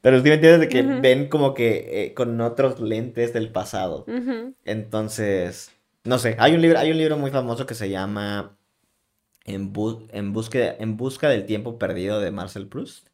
[0.02, 4.06] Pero sí me entiendes de que ven como que eh, con otros lentes del pasado.
[4.66, 5.72] Entonces,
[6.04, 8.58] no sé, hay un libro, hay un libro muy famoso que se llama
[9.46, 10.34] En, bu- en,
[10.82, 13.08] en busca del tiempo perdido de Marcel Proust.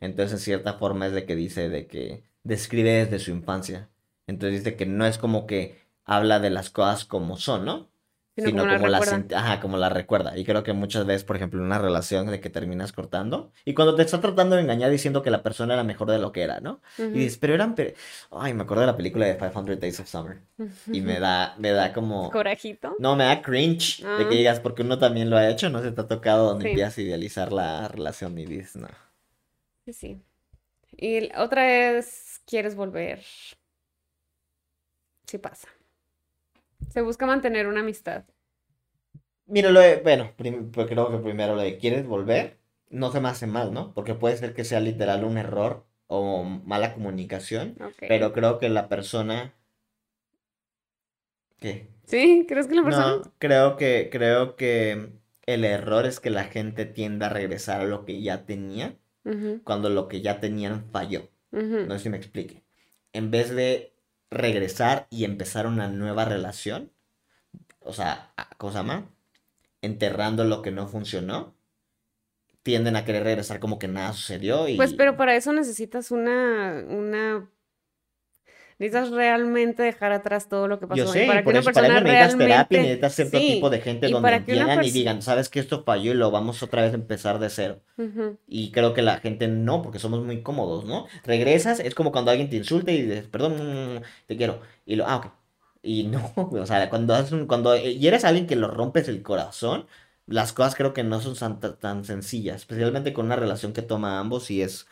[0.00, 3.88] Entonces, en cierta forma es de que dice de que describe desde su infancia.
[4.26, 7.88] Entonces dice que no es como que habla de las cosas como son, ¿no?
[8.36, 10.36] Sino Sino como la como la, ajá, como la recuerda.
[10.36, 13.72] Y creo que muchas veces, por ejemplo, en una relación de que terminas cortando, y
[13.72, 16.42] cuando te está tratando de engañar diciendo que la persona era mejor de lo que
[16.42, 16.82] era, ¿no?
[16.98, 17.74] Y dices, pero eran...
[17.74, 17.94] pe-".
[18.30, 20.38] Ay, me acuerdo de la película de 500 Days of Summer.
[20.92, 22.30] Y me da, me da como...
[22.30, 22.94] Corajito.
[22.98, 24.28] No, me da cringe de Ah.
[24.28, 26.68] que digas, porque uno también lo ha hecho, no se te ha tocado donde Sí.
[26.70, 28.88] empiezas a idealizar la relación y dices, no.
[29.86, 30.22] Sí, sí.
[30.94, 33.22] Y otra es, quieres volver.
[35.26, 35.68] Sí pasa.
[36.88, 38.24] Se busca mantener una amistad.
[39.46, 40.32] Mira, lo de- bueno,
[40.72, 42.58] pues creo que primero lo de quieres volver,
[42.90, 43.94] no se me hace mal, ¿no?
[43.94, 48.04] Porque puede ser que sea literal un error o mala comunicación, Ok.
[48.08, 49.54] pero creo que la persona...
[51.58, 51.88] ¿Qué?
[52.04, 52.44] ¿Sí?
[52.48, 53.16] ¿Crees que la persona?
[53.16, 55.12] No, creo que, creo que
[55.46, 58.96] el error es que la gente tienda a regresar a lo que ya tenía
[59.64, 61.28] cuando lo que ya tenían falló.
[61.50, 62.62] No sé si me explique.
[63.12, 63.92] En vez de
[64.30, 66.92] regresar y empezar una nueva relación,
[67.80, 69.04] o sea, cosa más,
[69.82, 71.54] enterrando lo que no funcionó,
[72.62, 74.76] tienden a querer regresar como que nada sucedió y...
[74.76, 77.48] Pues, pero para eso necesitas una, una...
[78.78, 81.06] Necesitas realmente dejar atrás todo lo que pasó.
[81.06, 82.82] Yo Y sé, para que por una eso para persona eso necesitas terapia y realmente...
[82.82, 85.48] necesitas cierto Sí, tipo de gente y donde para que una entiendan y digan, sabes
[85.48, 87.82] que esto falló y lo vamos otra vez a empezar de cero.
[88.46, 91.06] Y creo que la gente no, porque somos muy cómodos, ¿no?
[91.24, 94.62] Regresas, es como cuando alguien te insulta y dices, perdón, te quiero.
[94.86, 95.26] Y lo, ah, ok.
[95.82, 99.22] Y no, o sea, cuando haces un, cuando y eres alguien que lo rompes el
[99.22, 99.86] corazón,
[100.26, 104.18] las cosas creo que no son tan, tan sencillas, especialmente con una relación que toma
[104.20, 104.86] ambos y es,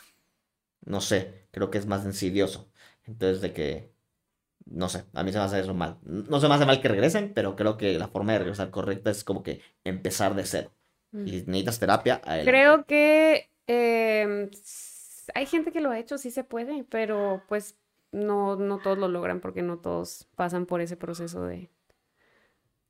[0.85, 2.71] no sé, creo que es más insidioso.
[3.07, 3.91] Entonces, de que,
[4.67, 5.99] no sé, a mí se me hace eso mal.
[6.05, 9.11] No se me hace mal que regresen, pero creo que la forma de regresar correcta
[9.11, 10.71] es como que empezar de cero.
[11.13, 11.27] Mm.
[11.29, 12.21] Y necesitas terapia.
[12.25, 12.51] adelante.
[12.51, 13.51] Creo que
[14.53, 17.77] s- hay gente que lo ha hecho, sí se puede, pero pues
[18.13, 21.71] no, no todos lo logran porque no todos pasan por ese proceso de,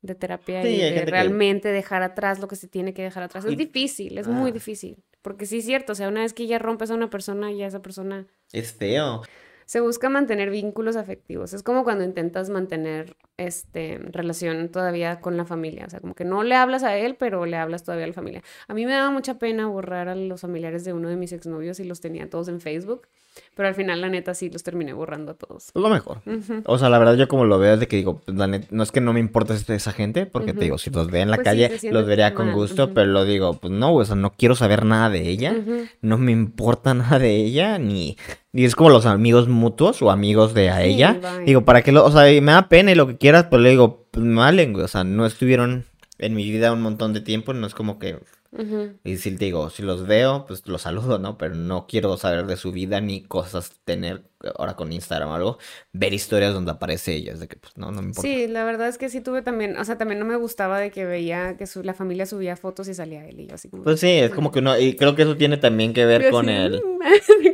[0.02, 3.02] de terapia Sí, y de gente que- realmente dejar atrás lo que se tiene que
[3.02, 3.44] dejar atrás.
[3.44, 4.54] Es Y- difícil, es muy Ah.
[4.54, 5.02] difícil.
[5.22, 7.66] Porque sí es cierto, o sea, una vez que ya rompes a una persona, ya
[7.66, 9.22] esa persona Es feo.
[9.66, 11.52] Se busca mantener vínculos afectivos.
[11.54, 15.86] Es como cuando intentas mantener este relación todavía con la familia.
[15.86, 18.14] O sea, como que no le hablas a él, pero le hablas todavía a la
[18.14, 18.42] familia.
[18.68, 21.80] A mí me daba mucha pena borrar a los familiares de uno de mis exnovios
[21.80, 23.08] y los tenía todos en Facebook.
[23.56, 25.70] Pero al final, la neta, sí los terminé borrando a todos.
[25.74, 26.22] Lo mejor.
[26.66, 28.66] O sea, la verdad yo como lo veo es de que digo, pues, la net-
[28.70, 31.30] no es que no me importe esa- gente, porque te digo, si los ve en
[31.30, 34.06] la Pues calle, los vería con mal, gusto, pero lo digo, pues no, güey, o
[34.06, 35.54] sea, no quiero saber nada de ella,
[36.00, 38.16] no me importa nada de ella, ni,
[38.52, 41.12] ni es como los amigos mutuos o amigos de a Sí, ella.
[41.20, 41.44] bye.
[41.44, 43.62] Digo, para que lo, o sea, y me da pena y lo que quieras, pero
[43.62, 45.84] le digo, pues me valen, güey, o sea, no estuvieron
[46.18, 48.16] en mi vida un montón de tiempo, no es como que
[48.56, 48.92] Ujú.
[49.02, 51.36] y si te digo, si los veo, pues los saludo, ¿no?
[51.38, 54.22] Pero no quiero saber de su vida ni cosas tener,
[54.56, 55.58] ahora con Instagram o algo,
[55.92, 57.32] ver historias donde aparece ella.
[57.32, 58.28] Es de que, pues no, no me importa.
[58.28, 60.90] Sí, la verdad es que sí tuve también, o sea, también no me gustaba de
[60.92, 63.82] que veía que su- la familia subía fotos y salía él y yo así como...
[63.82, 66.48] Pues sí, es como que uno, y creo que eso tiene también que ver con
[66.48, 66.82] así, el...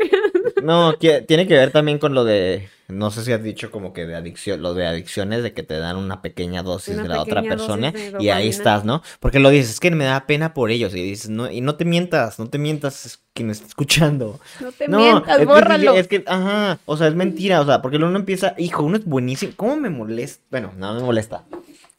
[0.70, 3.92] No, que- tiene que ver también con lo de, no sé si has dicho como
[3.92, 7.08] que de adicción, lo de adicciones, de que te dan una pequeña dosis Una de
[7.08, 9.02] la otra persona y ahí estás, ¿no?
[9.18, 11.74] Porque lo dices, es que me da pena por ellos y dices, no, y no
[11.74, 14.38] te mientas, no te mientas es quien está escuchando.
[14.60, 17.82] No te No, mientas, es que es que, ajá, o sea, es mentira, o sea,
[17.82, 20.44] porque uno empieza, hijo, uno es buenísimo, ¿cómo me molesta?
[20.50, 21.44] Bueno, no me molesta.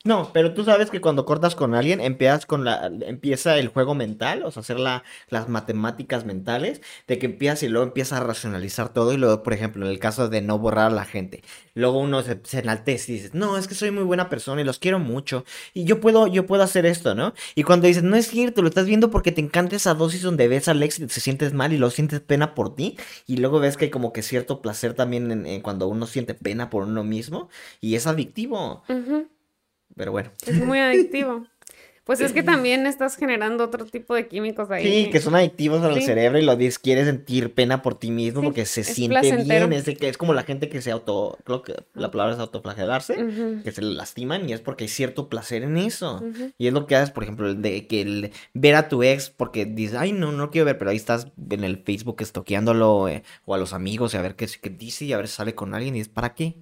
[0.04, 3.94] No, pero tú sabes que cuando cortas con alguien, empiezas con la, empieza el juego
[3.94, 8.24] mental, o sea, hacer la, las matemáticas mentales, de que empiezas y luego empiezas a
[8.24, 11.44] racionalizar todo, y luego, por ejemplo, en el caso de no borrar a la gente,
[11.76, 14.64] luego uno se, se enaltece y dices, no, es que soy muy buena persona y
[14.64, 17.36] los quiero mucho, y yo puedo, yo puedo hacer esto, ¿no?
[17.54, 20.48] Y cuando dices, no es cierto, lo estás viendo porque te encanta esa dosis donde
[20.48, 22.98] ves a Alex y te sientes mal y luego sientes pena por ti,
[23.28, 26.34] y luego ves que hay como que cierto placer también en, en cuando uno siente
[26.34, 27.50] pena por uno mismo,
[27.80, 28.84] y es adictivo,
[30.02, 30.32] pero bueno.
[30.48, 31.46] Es muy adictivo.
[32.06, 34.84] Pues es que también estás generando otro tipo de químicos ahí.
[35.06, 36.02] Sí, que son adictivos al Sí.
[36.02, 39.68] cerebro y lo quieres sentir pena por ti mismo Sí, porque se siente placentero.
[39.68, 42.34] bien, es, de que, es como la gente que se auto, creo que la palabra
[42.34, 46.24] es autoflagelarse, que se lastiman y es porque hay cierto placer en eso.
[46.58, 49.66] Y es lo que haces, por ejemplo, de que el ver a tu ex porque
[49.68, 53.54] dices, ay, no, no quiero ver, pero ahí estás en el Facebook estoqueándolo eh, o
[53.54, 55.76] a los amigos y a ver qué, qué dice y a ver si sale con
[55.76, 56.56] alguien y es ¿para qué?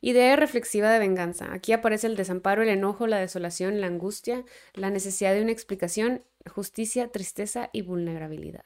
[0.00, 1.52] Idea reflexiva de venganza.
[1.52, 4.44] Aquí aparece el desamparo, el enojo, la desolación, la angustia,
[4.74, 8.64] la necesidad de una explicación, justicia, tristeza y vulnerabilidad.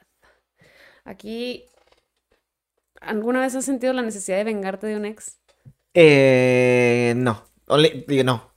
[1.05, 1.65] Aquí,
[3.01, 5.39] ¿alguna vez has sentido la necesidad de vengarte de un ex?
[5.95, 7.45] Eh, no,
[8.07, 8.51] digo, no.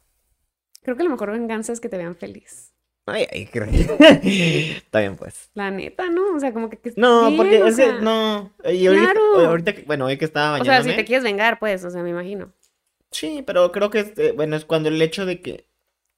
[0.81, 2.72] Creo que la mejor venganza es que te vean feliz.
[3.05, 5.49] Ay, ay, creo que- Está bien, pues.
[5.55, 6.35] La neta, ¿no?
[6.35, 6.77] O sea, como que...
[6.77, 8.51] que No, bien, porque es que, no.
[8.63, 9.49] Y ahorita, claro.
[9.49, 10.95] ahorita bueno, hoy que estaba O sea, si bañándome.
[10.95, 12.53] te quieres vengar, pues, o sea, me imagino.
[13.11, 15.67] Sí, pero creo que, este, bueno, es cuando el hecho de que,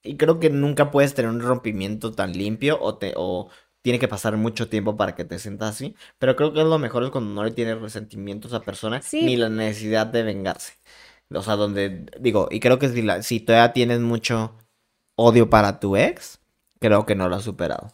[0.03, 3.49] y creo que nunca puedes tener un rompimiento tan limpio o te, o
[3.81, 7.03] tiene que pasar mucho tiempo para que te sientas así, pero creo que lo mejor
[7.03, 9.23] es cuando no le tienes resentimiento a esa persona Sí.
[9.25, 10.73] ni la necesidad de vengarse.
[11.33, 14.55] O sea, donde, digo, y creo que si, la, si todavía tienes mucho
[15.17, 16.39] odio para tu ex,
[16.79, 17.87] creo que no lo has superado.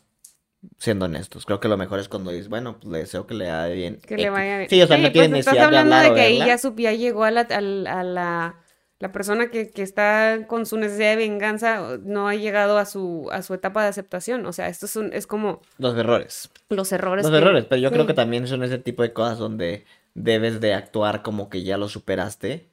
[0.77, 3.49] Siendo honestos, creo que lo mejor es cuando dices, bueno, pues le deseo que le
[3.49, 3.99] vaya bien.
[4.05, 4.69] Que le vaya bien.
[4.69, 7.23] Sí, o sea, no pues estás de hablando de o que ahí ya, ya llegó
[7.23, 7.61] a la, a
[8.03, 8.55] la,
[8.99, 13.27] la persona que, que está con su necesidad de venganza, no ha llegado a su,
[13.31, 14.45] a su etapa de aceptación.
[14.45, 16.51] O sea, esto es, un- es como Los errores.
[16.69, 17.23] los errores.
[17.25, 20.61] Los que- errores, pero yo creo que también son ese tipo de cosas donde debes
[20.61, 22.69] de actuar como que ya lo superaste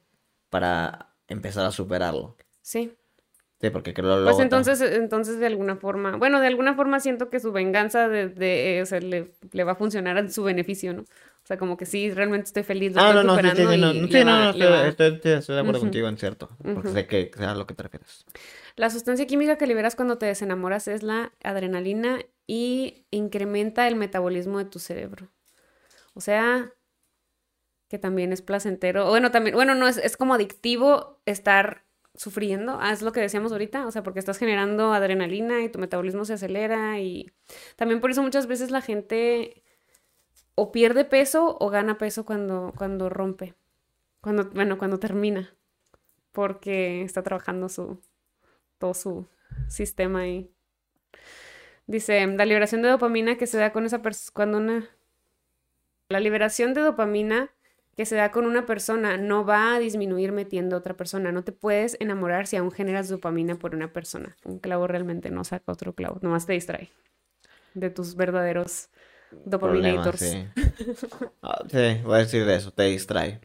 [0.51, 2.35] para empezar a superarlo.
[2.61, 2.93] Sí.
[3.61, 7.29] Sí, porque creo que Pues entonces, entonces de alguna forma, bueno, de alguna forma siento
[7.29, 10.43] que su venganza de, de, eh, o sea, le, le va a funcionar en su
[10.43, 11.01] beneficio, ¿no?
[11.01, 13.67] O sea, como que sí, realmente estoy feliz, lo Ah, no, estoy no, sí, sí,
[13.67, 15.87] sí, no, no, sí, no, va- no, va- estoy, estoy- estoy de acuerdo Ujú.
[15.87, 16.89] contigo en cierto, porque Ujú.
[16.89, 18.25] sé que sé a lo que te refieres.
[18.75, 24.57] La sustancia química que liberas cuando te desenamoras es la adrenalina y incrementa el metabolismo
[24.59, 25.29] de tu cerebro.
[26.13, 26.73] O sea,
[27.89, 29.07] que también es placentero.
[29.07, 31.83] Bueno, también, bueno, no, es, es como adictivo estar
[32.19, 32.77] sufriendo.
[32.81, 33.87] Ah, es lo que decíamos ahorita.
[33.87, 36.99] O sea, porque estás generando adrenalina y tu metabolismo se acelera.
[36.99, 37.31] Y
[37.77, 39.63] también por eso muchas veces la gente
[40.55, 43.55] o pierde peso o gana peso cuando, cuando rompe.
[44.19, 45.55] Cuando, bueno, cuando termina.
[46.33, 48.01] Porque está trabajando su,
[48.79, 49.25] todo su
[49.69, 50.51] sistema ahí.
[51.87, 54.89] Dice, la liberación de dopamina que se da con esa persona, cuando una...
[56.09, 57.53] La liberación de dopamina
[57.99, 61.33] que se da con una persona no va a disminuir metiendo a otra persona.
[61.33, 64.37] No te puedes enamorar si aún generas dopamina por una persona.
[64.45, 66.91] Un clavo realmente no saca otro clavo, nomás te distrae
[67.73, 68.87] de tus verdaderos
[69.43, 70.19] dopaminators.
[70.21, 70.45] Sí.
[71.41, 73.41] Ah, sí, voy a decir eso, te distrae.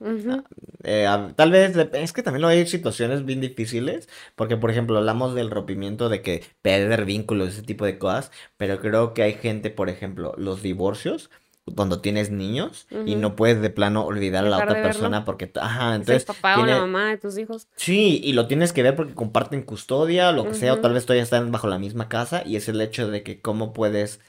[0.85, 5.51] Eh, tal vez, es que también hay situaciones bien difíciles, porque por ejemplo hablamos del
[5.51, 9.89] rompimiento de que perder vínculos, ese tipo de cosas, pero creo que hay gente, por
[9.89, 11.29] ejemplo, los divorcios
[11.75, 15.95] cuando tienes niños y no puedes de plano olvidar a la otra persona porque, ajá,
[15.95, 16.23] entonces...
[16.23, 17.69] el papá o la mamá de tus hijos.
[17.77, 21.07] Sí, y lo tienes que ver porque comparten custodia, lo que sea, o tal vez
[21.07, 24.21] todavía están bajo la misma casa y es el hecho de que cómo puedes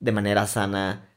[0.00, 1.08] de manera sana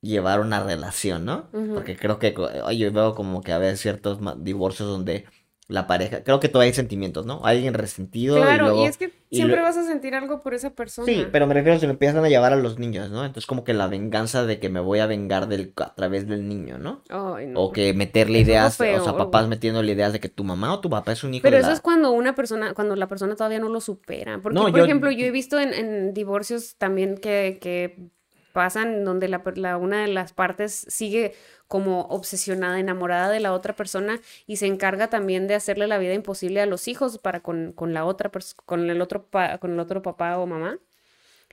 [0.00, 1.50] llevar una relación, ¿no?
[1.74, 2.34] Porque creo que
[2.76, 5.26] yo veo como que a veces ciertos divorcios donde
[5.68, 6.22] la pareja.
[6.22, 7.40] Creo que todavía hay sentimientos, ¿no?
[7.44, 8.36] Alguien resentido.
[8.36, 11.06] Claro, y, es que siempre vas a sentir algo por esa persona.
[11.06, 13.24] Sí, pero me refiero a si me empiezan a llevar a los niños, ¿no?
[13.24, 16.48] Entonces, como que la venganza de que me voy a vengar del, a través del
[16.48, 17.02] niño, ¿no?
[17.08, 17.60] Ay, no.
[17.60, 20.88] O que meterle ideas, o sea, papás metiéndole ideas de que tu mamá o tu
[20.88, 23.68] papá es un hijo Pero eso es cuando una persona, cuando la persona todavía no
[23.68, 24.40] lo supera.
[24.40, 28.10] Porque, por ejemplo, yo he visto en, en divorcios también que, que
[28.56, 31.34] pasan donde la, la, una de las partes sigue
[31.68, 36.14] como obsesionada, enamorada de la otra persona y se encarga también de hacerle la vida
[36.14, 38.30] imposible a los hijos para con, con la otra
[38.64, 39.28] con el otro
[39.60, 40.78] con el otro papá o mamá.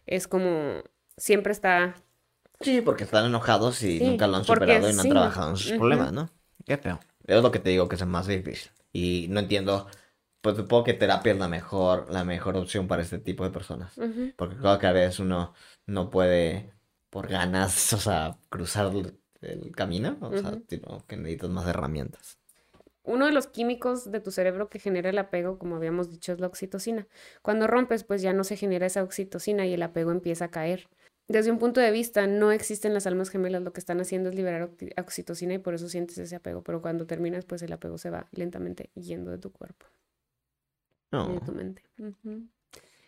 [0.06, 0.82] Es como
[1.18, 1.96] siempre está
[2.62, 5.74] Sí, porque están enojados y nunca lo han superado y no han trabajado en sus
[5.74, 6.30] problemas, ¿no?
[6.66, 7.02] Qué feo.
[7.28, 8.72] Es lo que te digo que es más difícil.
[8.94, 9.88] Y no entiendo
[10.44, 13.94] pues supongo que terapia es la mejor, la mejor opción para este tipo de personas.
[14.36, 15.54] Porque creo que a veces uno
[15.86, 16.74] no puede,
[17.14, 18.92] por ganas, o sea, cruzar
[19.42, 20.58] el camino, o sea,
[21.08, 22.40] que necesitas más herramientas.
[23.04, 26.40] Uno de los químicos de tu cerebro que genera el apego, como habíamos dicho, es
[26.40, 27.06] la oxitocina.
[27.42, 30.88] Cuando rompes, pues ya no se genera esa oxitocina y el apego empieza a caer.
[31.28, 34.36] Desde un punto de vista, no existen las almas gemelas, lo que están haciendo es
[34.36, 38.10] liberar oxitocina y por eso sientes ese apego, pero cuando terminas, pues el apego se
[38.10, 39.86] va lentamente yendo de tu cuerpo.
[41.12, 41.28] No.
[41.34, 41.84] de tu mente.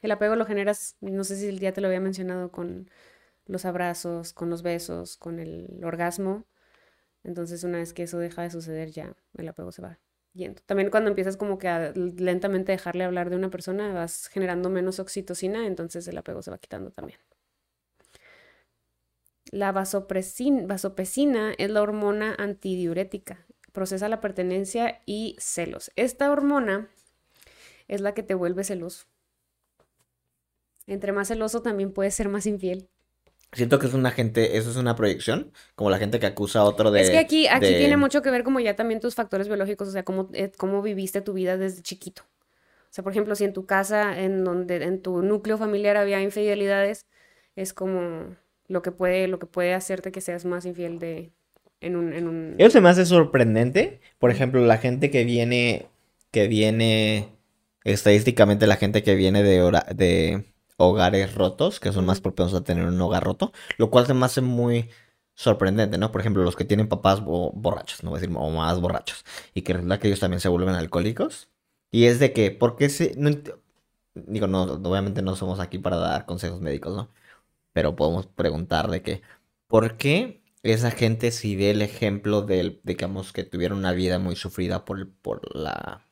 [0.02, 2.90] El apego lo generas, no sé si el día te lo había mencionado con
[3.46, 6.46] los abrazos, con los besos, con el orgasmo.
[7.24, 10.00] Entonces una vez que eso deja de suceder ya el apego se va
[10.34, 10.62] yendo.
[10.66, 15.00] También cuando empiezas como que a lentamente dejarle hablar de una persona vas generando menos
[15.00, 17.20] oxitocina, entonces el apego se va quitando también.
[19.52, 25.92] La vasopesina es la hormona antidiurética, procesa la pertenencia y celos.
[25.96, 26.90] Esta hormona
[27.88, 29.06] es la que te vuelve celoso.
[30.88, 32.90] Entre más celoso también puedes ser más infiel.
[33.56, 36.64] Siento que es una gente, eso es una proyección, como la gente que acusa a
[36.66, 37.02] otro de...
[37.02, 39.92] Es que aquí, aquí tiene mucho que ver como ya también tus factores biológicos, o
[39.92, 42.24] sea, cómo, eh, cómo viviste tu vida desde chiquito.
[42.24, 46.22] O sea, por ejemplo, si en tu casa, en donde, en tu núcleo familiar había
[46.22, 47.06] infidelidades,
[47.56, 48.36] es como
[48.68, 51.32] lo que puede, lo que puede hacerte que seas más infiel de,
[51.80, 52.56] en un, en un...
[52.58, 54.02] Eso se me hace sorprendente.
[54.20, 55.88] Por ejemplo, la gente que viene,
[56.32, 57.30] que viene,
[57.86, 59.60] estadísticamente la gente que viene de,
[59.96, 60.44] de
[60.78, 64.26] hogares rotos, que son más propensos a tener un hogar roto, lo cual se me
[64.26, 64.90] hace muy
[65.36, 66.12] sorprendente, ¿no?
[66.12, 69.62] Por ejemplo, los que tienen papás borrachos, no voy a decir o más borrachos, y
[69.64, 71.50] que resulta que ellos también se vuelven alcohólicos.
[71.92, 73.14] Y es de que, ¿por qué se.?
[73.18, 73.30] No,
[74.16, 77.10] digo, no, obviamente no somos aquí para dar consejos médicos, ¿no?
[77.74, 79.22] Pero podemos preguntar de que,
[79.68, 84.36] ¿por qué esa gente si ve el ejemplo del, digamos, que tuvieron una vida muy
[84.36, 86.05] sufrida por, por la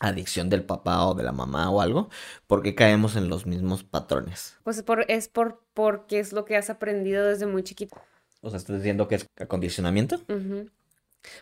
[0.00, 2.08] adicción del papá o de la mamá o algo,
[2.46, 4.56] porque caemos en los mismos patrones.
[4.64, 8.00] Pues por, es por porque es lo que has aprendido desde muy chiquito.
[8.40, 10.20] O sea, estás diciendo que es acondicionamiento.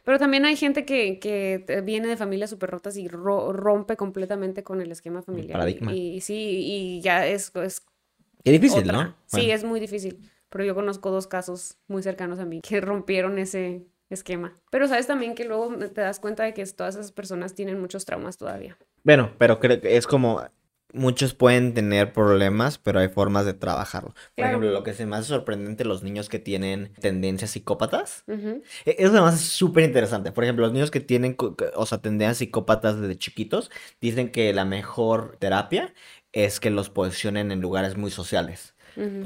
[0.05, 4.81] Pero también hay gente que, que viene de familias súper rotas y rompe completamente con
[4.81, 5.53] el esquema familiar.
[5.53, 5.93] paradigma.
[5.93, 7.53] Y, sí, y ya es...
[7.57, 7.83] es
[8.43, 9.15] Qué difícil, ¿no?
[9.27, 10.31] Sí, es muy difícil.
[10.49, 14.59] Pero yo conozco dos casos muy cercanos a mí que rompieron ese, esquema.
[14.71, 18.05] Pero sabes también que luego te das cuenta de que todas esas personas tienen muchos
[18.05, 18.77] traumas todavía.
[19.05, 20.43] Bueno, pero creo que es como
[20.93, 24.15] muchos pueden tener problemas, pero hay formas de trabajarlo.
[24.35, 28.25] Por ejemplo, lo que se me hace sorprendente, los niños que tienen tendencias psicópatas.
[28.27, 30.33] Uh Eso además es súper interesante.
[30.33, 31.37] Por ejemplo, los niños que tienen,
[31.75, 35.93] o sea, tendencias psicópatas desde chiquitos, dicen que la mejor terapia
[36.33, 38.76] es que los posicionen en lugares muy sociales.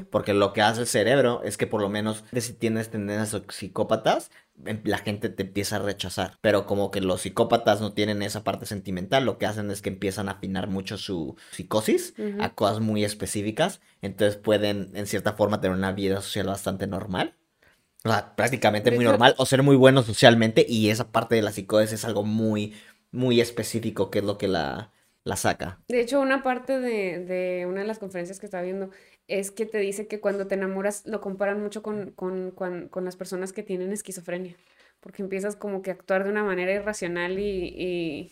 [0.09, 4.31] Porque lo que hace el cerebro es que por lo menos si tienes tendencias psicópatas,
[4.65, 6.37] em, la gente te empieza a rechazar.
[6.41, 9.89] Pero como que los psicópatas no tienen esa parte sentimental, lo que hacen es que
[9.89, 13.81] empiezan a afinar mucho su psicosis a cosas muy específicas.
[14.01, 17.35] Entonces pueden en cierta forma tener una vida social bastante normal.
[18.03, 21.51] O sea, prácticamente muy normal o ser muy buenos socialmente y esa parte de la
[21.51, 22.73] psicosis es algo muy,
[23.11, 24.91] muy específico que es lo que la,
[25.23, 25.79] la saca.
[25.87, 28.89] De hecho, una parte de, de una de las conferencias que estaba viendo
[29.39, 33.05] es que te dice que cuando te enamoras lo comparan mucho con, con, con, con
[33.05, 34.55] las personas que tienen esquizofrenia,
[34.99, 38.31] porque empiezas como que a actuar de una manera irracional y,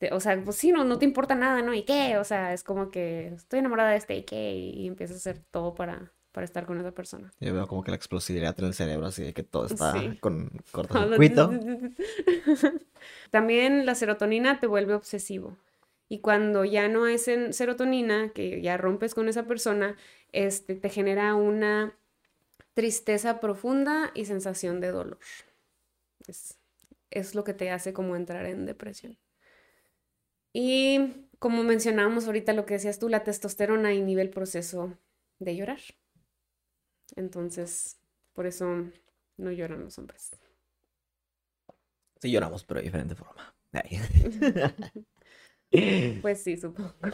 [0.00, 1.74] y o sea, pues sí, no, no te importa nada, ¿no?
[1.74, 2.18] ¿Y qué?
[2.18, 5.44] O sea, es como que estoy enamorada de este y qué, y empiezas a hacer
[5.50, 7.32] todo para, para estar con esa persona.
[7.40, 10.50] Yo veo como que la explosividad en el cerebro, así de que todo está con
[10.70, 11.50] cortocircuito.
[13.30, 15.56] También la serotonina te vuelve obsesivo.
[16.08, 19.96] Y cuando ya no es en serotonina, que ya rompes con esa persona,
[20.32, 21.94] este, te genera una
[22.74, 25.18] tristeza profunda y sensación de dolor.
[26.26, 26.58] Es,
[27.10, 29.18] es lo que te hace como entrar en depresión.
[30.52, 34.96] Y como mencionábamos ahorita lo que decías tú, la testosterona inhibe el proceso
[35.38, 35.80] de llorar.
[37.16, 37.98] Entonces,
[38.32, 38.90] por eso
[39.36, 40.30] no lloran los hombres.
[42.20, 43.54] Sí lloramos, pero de diferente forma.
[46.22, 46.94] Pues sí, supongo.
[47.02, 47.10] ok.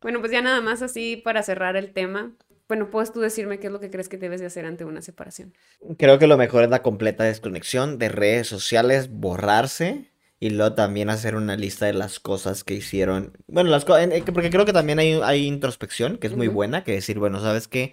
[0.00, 2.32] bueno, pues ya nada más así para cerrar el tema.
[2.68, 5.02] Bueno, puedes tú decirme qué es lo que crees que debes de hacer ante una
[5.02, 5.52] separación.
[5.98, 10.10] Creo que lo mejor es la completa desconexión de redes sociales, borrarse
[10.40, 13.36] y luego también hacer una lista de las cosas que hicieron.
[13.46, 16.92] Bueno, las cosas, porque creo que también hay, hay introspección, que es muy buena, que
[16.92, 17.92] decir, bueno, ¿sabes qué?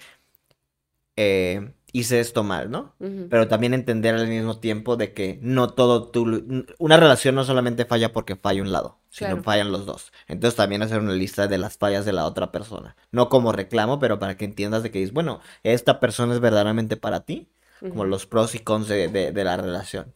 [1.16, 2.96] Eh, hice esto mal, ¿no?
[3.30, 6.66] Pero también entender al mismo tiempo de que no todo tú...
[6.78, 10.12] Una relación no solamente falla porque falla un lado, sino fallan los dos.
[10.28, 12.96] Entonces también hacer una lista de las fallas de la otra persona.
[13.12, 16.98] No como reclamo, pero para que entiendas de que dices, bueno, esta persona es verdaderamente
[16.98, 20.14] para ti, como los pros y cons de, de la relación.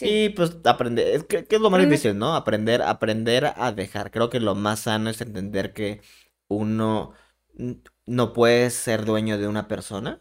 [0.00, 2.34] Y pues aprender, es que, es lo más difícil, ¿no?
[2.34, 4.10] Aprender, aprender a dejar.
[4.10, 6.00] Creo que lo más sano es entender que
[6.48, 7.12] uno
[8.06, 10.20] no puede ser dueño de una persona.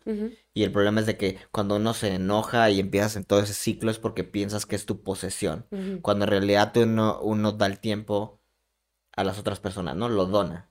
[0.53, 3.53] Y el problema es de que cuando uno se enoja y empiezas en todo ese
[3.53, 5.65] ciclo es porque piensas que es tu posesión.
[6.01, 8.41] Cuando en realidad uno, uno da el tiempo
[9.15, 10.09] a las otras personas, ¿no?
[10.09, 10.69] Lo dona.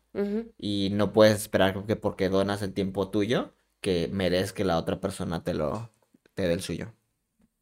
[0.58, 5.00] Y no puedes esperar que porque donas el tiempo tuyo, que merezca que la otra
[5.00, 5.90] persona te lo
[6.34, 6.92] te dé el suyo.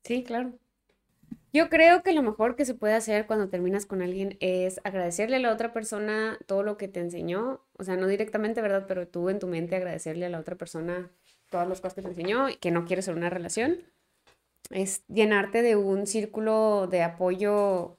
[0.03, 0.59] Sí, claro.
[1.53, 5.37] Yo creo que lo mejor que se puede hacer cuando terminas con alguien es agradecerle
[5.37, 8.87] a la otra persona todo lo que te enseñó, o sea, no directamente, ¿verdad?
[8.89, 11.11] Pero tú en tu mente agradecerle a la otra persona
[11.51, 13.79] todas las cosas que te enseñó y que no quieres ser una relación.
[14.71, 17.99] Es llenarte de un círculo de apoyo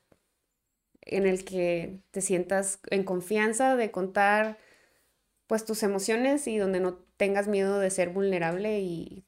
[1.01, 4.57] en el que te sientas en confianza de contar
[5.47, 9.24] pues tus emociones y donde no tengas miedo de ser vulnerable y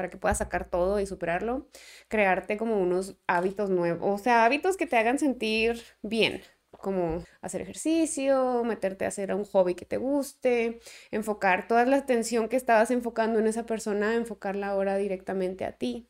[0.00, 1.68] para que puedas sacar todo y superarlo,
[2.08, 6.40] crearte como unos hábitos nuevos, o sea, hábitos que te hagan sentir bien,
[6.70, 10.80] como hacer ejercicio, meterte a hacer un hobby que te guste,
[11.10, 16.08] enfocar toda la atención que estabas enfocando en esa persona, enfocarla ahora directamente a ti.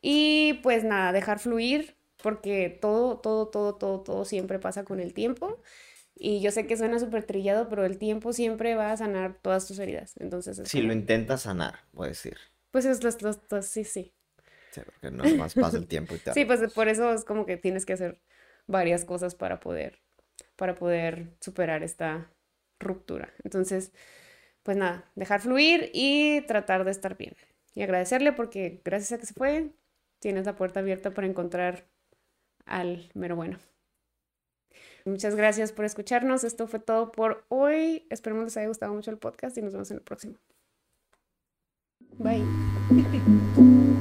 [0.00, 5.12] Y pues nada, dejar fluir, porque todo, todo, todo, todo, todo siempre pasa con el
[5.12, 5.60] tiempo.
[6.14, 9.68] Y yo sé que suena súper trillado, pero el tiempo siempre va a sanar todas
[9.68, 10.14] tus heridas.
[10.18, 12.38] Entonces, si lo intentas sanar, voy a decir.
[12.70, 14.14] Pues es los, los, sí, sí.
[14.70, 16.34] Sí, porque no más pasa el tiempo y tal.
[16.34, 18.20] Sí, pues por eso es como que tienes que hacer
[18.66, 19.98] varias cosas para poder,
[20.56, 22.30] para poder superar esta
[22.78, 23.32] ruptura.
[23.44, 23.92] Entonces,
[24.62, 27.34] pues nada, dejar fluir y tratar de estar bien.
[27.74, 29.70] Y agradecerle porque gracias a que se fue,
[30.18, 31.86] tienes la puerta abierta para encontrar
[32.66, 33.58] al mero bueno.
[35.04, 36.44] Muchas gracias por escucharnos.
[36.44, 38.06] Esto fue todo por hoy.
[38.10, 40.38] Esperemos les haya gustado mucho el podcast y nos vemos en el próximo.
[42.20, 42.44] Bye.